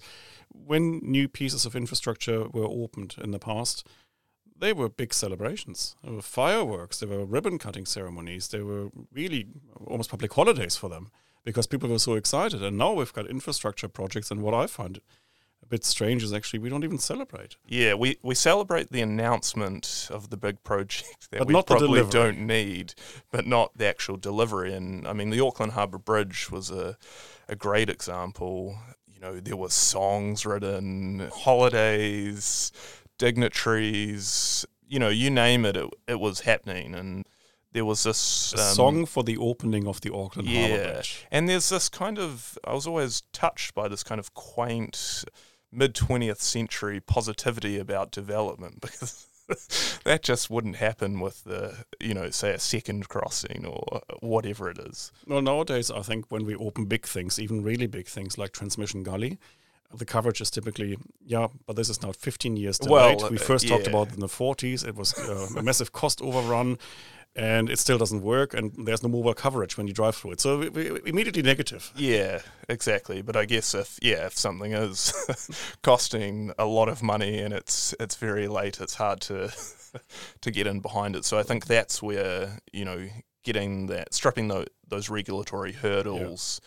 When 0.53 0.99
new 0.99 1.27
pieces 1.27 1.65
of 1.65 1.75
infrastructure 1.75 2.49
were 2.49 2.65
opened 2.65 3.15
in 3.23 3.31
the 3.31 3.39
past, 3.39 3.87
they 4.57 4.73
were 4.73 4.89
big 4.89 5.13
celebrations. 5.13 5.95
There 6.03 6.13
were 6.13 6.21
fireworks, 6.21 6.99
there 6.99 7.09
were 7.09 7.25
ribbon 7.25 7.57
cutting 7.57 7.85
ceremonies, 7.85 8.49
there 8.49 8.65
were 8.65 8.89
really 9.13 9.47
almost 9.87 10.09
public 10.09 10.33
holidays 10.33 10.75
for 10.75 10.89
them 10.89 11.11
because 11.45 11.65
people 11.65 11.89
were 11.89 11.99
so 11.99 12.15
excited. 12.15 12.61
And 12.61 12.77
now 12.77 12.93
we've 12.93 13.13
got 13.13 13.29
infrastructure 13.29 13.87
projects, 13.87 14.29
and 14.29 14.41
what 14.41 14.53
I 14.53 14.67
find 14.67 14.99
bit 15.69 15.85
strange 15.85 16.23
is 16.23 16.33
actually 16.33 16.59
we 16.59 16.69
don't 16.69 16.83
even 16.83 16.97
celebrate. 16.97 17.55
Yeah, 17.67 17.93
we, 17.93 18.17
we 18.21 18.35
celebrate 18.35 18.91
the 18.91 19.01
announcement 19.01 20.07
of 20.11 20.29
the 20.29 20.37
big 20.37 20.63
project 20.63 21.31
that 21.31 21.39
But 21.39 21.47
we 21.47 21.61
probably 21.61 22.03
don't 22.09 22.39
need, 22.39 22.93
but 23.31 23.45
not 23.45 23.77
the 23.77 23.87
actual 23.87 24.17
delivery. 24.17 24.73
And 24.73 25.07
I 25.07 25.13
mean, 25.13 25.29
the 25.29 25.43
Auckland 25.43 25.73
Harbour 25.73 25.99
Bridge 25.99 26.49
was 26.51 26.71
a, 26.71 26.97
a 27.47 27.55
great 27.55 27.89
example. 27.89 28.77
You 29.07 29.21
know, 29.21 29.39
there 29.39 29.57
were 29.57 29.69
songs 29.69 30.45
written, 30.45 31.29
holidays, 31.33 32.71
dignitaries, 33.17 34.65
you 34.87 34.99
know, 34.99 35.09
you 35.09 35.29
name 35.29 35.65
it, 35.65 35.77
it, 35.77 35.89
it 36.07 36.19
was 36.19 36.41
happening. 36.41 36.95
And 36.95 37.25
there 37.71 37.85
was 37.85 38.03
this 38.03 38.53
A 38.53 38.61
um, 38.61 38.75
song 38.75 39.05
for 39.05 39.23
the 39.23 39.37
opening 39.37 39.87
of 39.87 40.01
the 40.01 40.13
Auckland 40.13 40.49
Harbour 40.49 40.93
Bridge. 40.93 41.27
and 41.31 41.47
there's 41.47 41.69
this 41.69 41.87
kind 41.87 42.17
of 42.17 42.57
I 42.65 42.73
was 42.73 42.87
always 42.87 43.21
touched 43.31 43.75
by 43.75 43.87
this 43.87 44.03
kind 44.03 44.19
of 44.19 44.33
quaint 44.33 45.23
mid 45.71 45.95
twentieth 45.95 46.41
century 46.41 46.99
positivity 46.99 47.77
about 47.77 48.11
development 48.11 48.81
because 48.81 49.27
that 50.03 50.23
just 50.23 50.49
wouldn't 50.49 50.75
happen 50.75 51.19
with 51.19 51.43
the 51.43 51.85
you 51.99 52.13
know 52.13 52.29
say 52.29 52.51
a 52.51 52.59
second 52.59 53.09
crossing 53.09 53.65
or 53.65 54.01
whatever 54.19 54.69
it 54.69 54.77
is. 54.77 55.11
Well, 55.27 55.41
nowadays, 55.41 55.89
I 55.91 56.01
think 56.01 56.25
when 56.29 56.45
we 56.45 56.55
open 56.55 56.85
big 56.85 57.05
things, 57.05 57.39
even 57.39 57.63
really 57.63 57.87
big 57.87 58.07
things 58.07 58.37
like 58.37 58.51
Transmission 58.51 59.03
Gully, 59.03 59.37
the 59.93 60.05
coverage 60.05 60.39
is 60.41 60.51
typically, 60.51 60.97
yeah, 61.25 61.47
but 61.65 61.75
this 61.75 61.89
is 61.89 62.01
now 62.01 62.11
15 62.11 62.57
years 62.57 62.77
delayed. 62.77 63.21
Well, 63.21 63.31
we 63.31 63.37
first 63.37 63.67
talked 63.67 63.87
about 63.87 64.09
it 64.09 64.13
in 64.15 64.19
the 64.19 64.27
40s. 64.27 64.87
It 64.87 64.95
was 64.95 65.17
uh, 65.17 65.47
a 65.57 65.63
massive 65.63 65.91
cost 65.91 66.21
overrun, 66.21 66.77
and 67.35 67.69
it 67.69 67.79
still 67.79 67.97
doesn't 67.97 68.21
work, 68.21 68.53
and 68.53 68.73
there's 68.85 69.03
no 69.03 69.09
mobile 69.09 69.33
coverage 69.33 69.77
when 69.77 69.87
you 69.87 69.93
drive 69.93 70.15
through 70.15 70.31
it. 70.31 70.41
So 70.41 70.61
immediately 70.61 71.41
negative. 71.41 71.91
Yeah, 71.95 72.39
exactly. 72.67 73.21
But 73.21 73.35
I 73.35 73.45
guess 73.45 73.73
if 73.73 73.99
yeah, 74.01 74.25
if 74.25 74.37
something 74.37 74.73
is 74.73 75.13
costing 75.83 76.51
a 76.57 76.65
lot 76.65 76.89
of 76.89 77.03
money 77.03 77.39
and 77.39 77.53
it's 77.53 77.93
it's 77.99 78.15
very 78.15 78.47
late, 78.47 78.79
it's 78.81 78.95
hard 78.95 79.21
to 79.21 79.53
to 80.41 80.51
get 80.51 80.67
in 80.67 80.79
behind 80.79 81.15
it. 81.15 81.25
So 81.25 81.37
I 81.37 81.43
think 81.43 81.65
that's 81.65 82.01
where 82.01 82.59
you 82.73 82.85
know 82.85 83.07
getting 83.43 83.87
that 83.87 84.13
stripping 84.13 84.47
tho- 84.47 84.65
those 84.87 85.09
regulatory 85.09 85.71
hurdles 85.71 86.59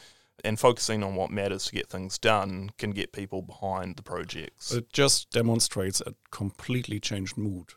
and 0.44 0.58
focusing 0.58 1.02
on 1.02 1.14
what 1.14 1.30
matters 1.30 1.66
to 1.66 1.72
get 1.72 1.88
things 1.88 2.18
done 2.18 2.70
can 2.78 2.90
get 2.90 3.12
people 3.12 3.42
behind 3.42 3.96
the 3.96 4.02
projects. 4.02 4.72
It 4.72 4.92
just 4.92 5.30
demonstrates 5.30 6.00
a 6.00 6.14
completely 6.30 6.98
changed 6.98 7.36
mood. 7.36 7.70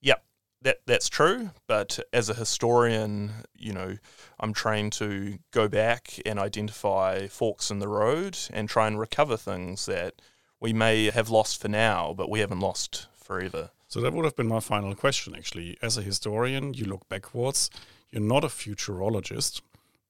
Yep, 0.00 0.24
that 0.62 0.78
that's 0.86 1.08
true. 1.08 1.50
But 1.66 1.98
as 2.12 2.28
a 2.28 2.34
historian, 2.34 3.32
you 3.56 3.72
know, 3.72 3.98
I'm 4.40 4.52
trained 4.52 4.92
to 4.94 5.38
go 5.50 5.68
back 5.68 6.20
and 6.24 6.38
identify 6.38 7.26
forks 7.28 7.70
in 7.70 7.78
the 7.78 7.88
road 7.88 8.38
and 8.52 8.68
try 8.68 8.86
and 8.86 8.98
recover 8.98 9.36
things 9.36 9.86
that 9.86 10.14
we 10.60 10.72
may 10.72 11.10
have 11.10 11.28
lost 11.28 11.60
for 11.60 11.68
now, 11.68 12.14
but 12.16 12.30
we 12.30 12.40
haven't 12.40 12.60
lost 12.60 13.08
forever. 13.16 13.70
So 13.88 14.00
that 14.00 14.14
would 14.14 14.24
have 14.24 14.36
been 14.36 14.48
my 14.48 14.60
final 14.60 14.94
question, 14.94 15.34
actually. 15.36 15.76
As 15.82 15.98
a 15.98 16.02
historian, 16.02 16.72
you 16.74 16.84
look 16.84 17.08
backwards. 17.08 17.68
You're 18.10 18.22
not 18.22 18.44
a 18.44 18.48
futurologist, 18.48 19.60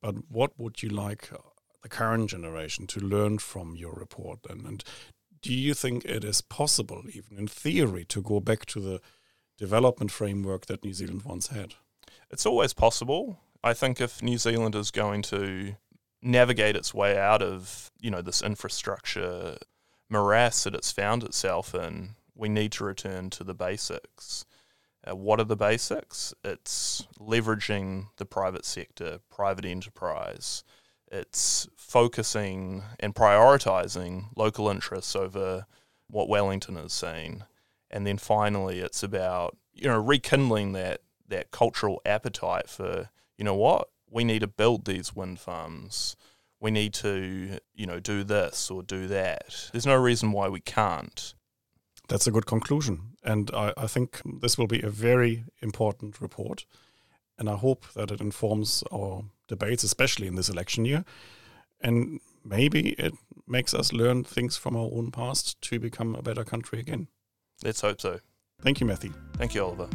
but 0.01 0.15
what 0.29 0.59
would 0.59 0.83
you 0.83 0.89
like 0.89 1.33
uh, 1.33 1.39
the 1.83 1.89
current 1.89 2.31
generation 2.31 2.87
to 2.89 3.01
learn 3.01 3.39
from 3.39 3.75
your 3.75 3.95
report? 3.95 4.41
And, 4.49 4.67
and 4.67 4.85
do 5.41 5.53
you 5.53 5.75
think 5.75 6.05
it 6.05 6.23
is 6.23 6.41
possible, 6.41 7.03
even 7.13 7.39
in 7.39 7.49
theory, 7.49 8.05
to 8.07 8.23
go 8.23 8.39
back 8.39 8.67
to 8.67 8.81
the 8.81 9.01
development 9.59 10.11
framework 10.11 10.67
that 10.67 10.85
New 10.85 10.95
Zealand 10.95 11.23
once 11.23 11.49
had? 11.49 11.75
It's 12.31 12.47
always 12.47 12.73
possible. 12.73 13.41
I 13.63 13.75
think 13.75 14.01
if 14.01 14.23
New 14.23 14.39
Zealand 14.39 14.75
is 14.75 14.91
going 14.91 15.23
to 15.23 15.77
navigate 16.23 16.77
its 16.77 16.95
way 16.95 17.19
out 17.19 17.43
of, 17.43 17.91
you 18.01 18.11
know, 18.11 18.23
this 18.23 18.43
infrastructure 18.43 19.57
morass 20.09 20.65
that 20.65 20.75
it's 20.75 20.93
found 20.93 21.23
itself 21.23 21.75
in, 21.75 22.15
we 22.35 22.49
need 22.49 22.73
to 22.73 22.85
return 22.85 23.31
to 23.31 23.45
the 23.45 23.55
basics. 23.55 24.45
Uh, 25.05 25.17
what 25.17 25.41
are 25.41 25.45
the 25.45 25.57
basics? 25.57 26.33
It's 26.45 27.07
leveraging 27.19 28.07
the 28.17 28.25
private 28.25 28.65
sector, 28.65 29.19
private 29.31 29.65
enterprise. 29.65 30.63
It's 31.11 31.69
focusing 31.77 32.83
and 33.01 33.15
prioritizing 33.15 34.27
local 34.37 34.69
interests 34.69 35.15
over 35.15 35.67
what 36.09 36.29
Wellington 36.29 36.77
is 36.77 36.93
saying. 36.93 37.45
And 37.93 38.07
then 38.07 38.19
finally, 38.19 38.81
it's 38.81 39.03
about 39.03 39.57
you 39.75 39.89
know 39.89 40.01
rekindling 40.01 40.73
that 40.73 41.01
that 41.29 41.51
cultural 41.51 42.01
appetite 42.05 42.69
for 42.69 43.11
you 43.37 43.45
know 43.45 43.55
what 43.55 43.89
we 44.11 44.25
need 44.25 44.41
to 44.41 44.47
build 44.47 44.85
these 44.85 45.15
wind 45.15 45.41
farms. 45.41 46.17
We 46.61 46.71
need 46.71 46.95
to 46.95 47.59
you 47.75 47.87
know 47.87 48.01
do 48.01 48.25
this 48.25 48.71
or 48.71 48.83
do 48.83 49.07
that. 49.09 49.71
There's 49.73 49.87
no 49.87 49.97
reason 49.97 50.33
why 50.33 50.49
we 50.49 50.61
can't. 50.61 51.35
That's 52.09 52.27
a 52.27 52.33
good 52.33 52.47
conclusion. 52.47 53.17
And 53.25 53.51
I, 53.55 53.73
I 53.77 53.87
think 53.87 54.21
this 54.25 54.59
will 54.59 54.67
be 54.67 54.83
a 54.83 54.91
very 54.91 55.45
important 55.61 56.21
report. 56.21 56.67
And 57.39 57.49
I 57.49 57.57
hope 57.57 57.87
that 57.95 58.11
it 58.11 58.21
informs 58.21 58.85
our 58.93 59.25
debates, 59.49 59.85
especially 59.85 60.27
in 60.27 60.35
this 60.35 60.49
election 60.49 60.85
year. 60.85 61.05
And 61.81 62.21
maybe 62.45 62.91
it 62.91 63.15
makes 63.47 63.75
us 63.75 63.93
learn 63.93 64.25
things 64.25 64.57
from 64.57 64.77
our 64.77 64.91
own 64.93 65.11
past 65.11 65.61
to 65.63 65.79
become 65.79 66.15
a 66.15 66.23
better 66.23 66.45
country 66.45 66.81
again. 66.81 67.09
Let's 67.65 67.81
hope 67.81 68.01
so. 68.01 68.19
Thank 68.61 68.81
you, 68.81 68.87
Matthew. 68.87 69.13
Thank 69.37 69.55
you, 69.55 69.65
Oliver. 69.65 69.89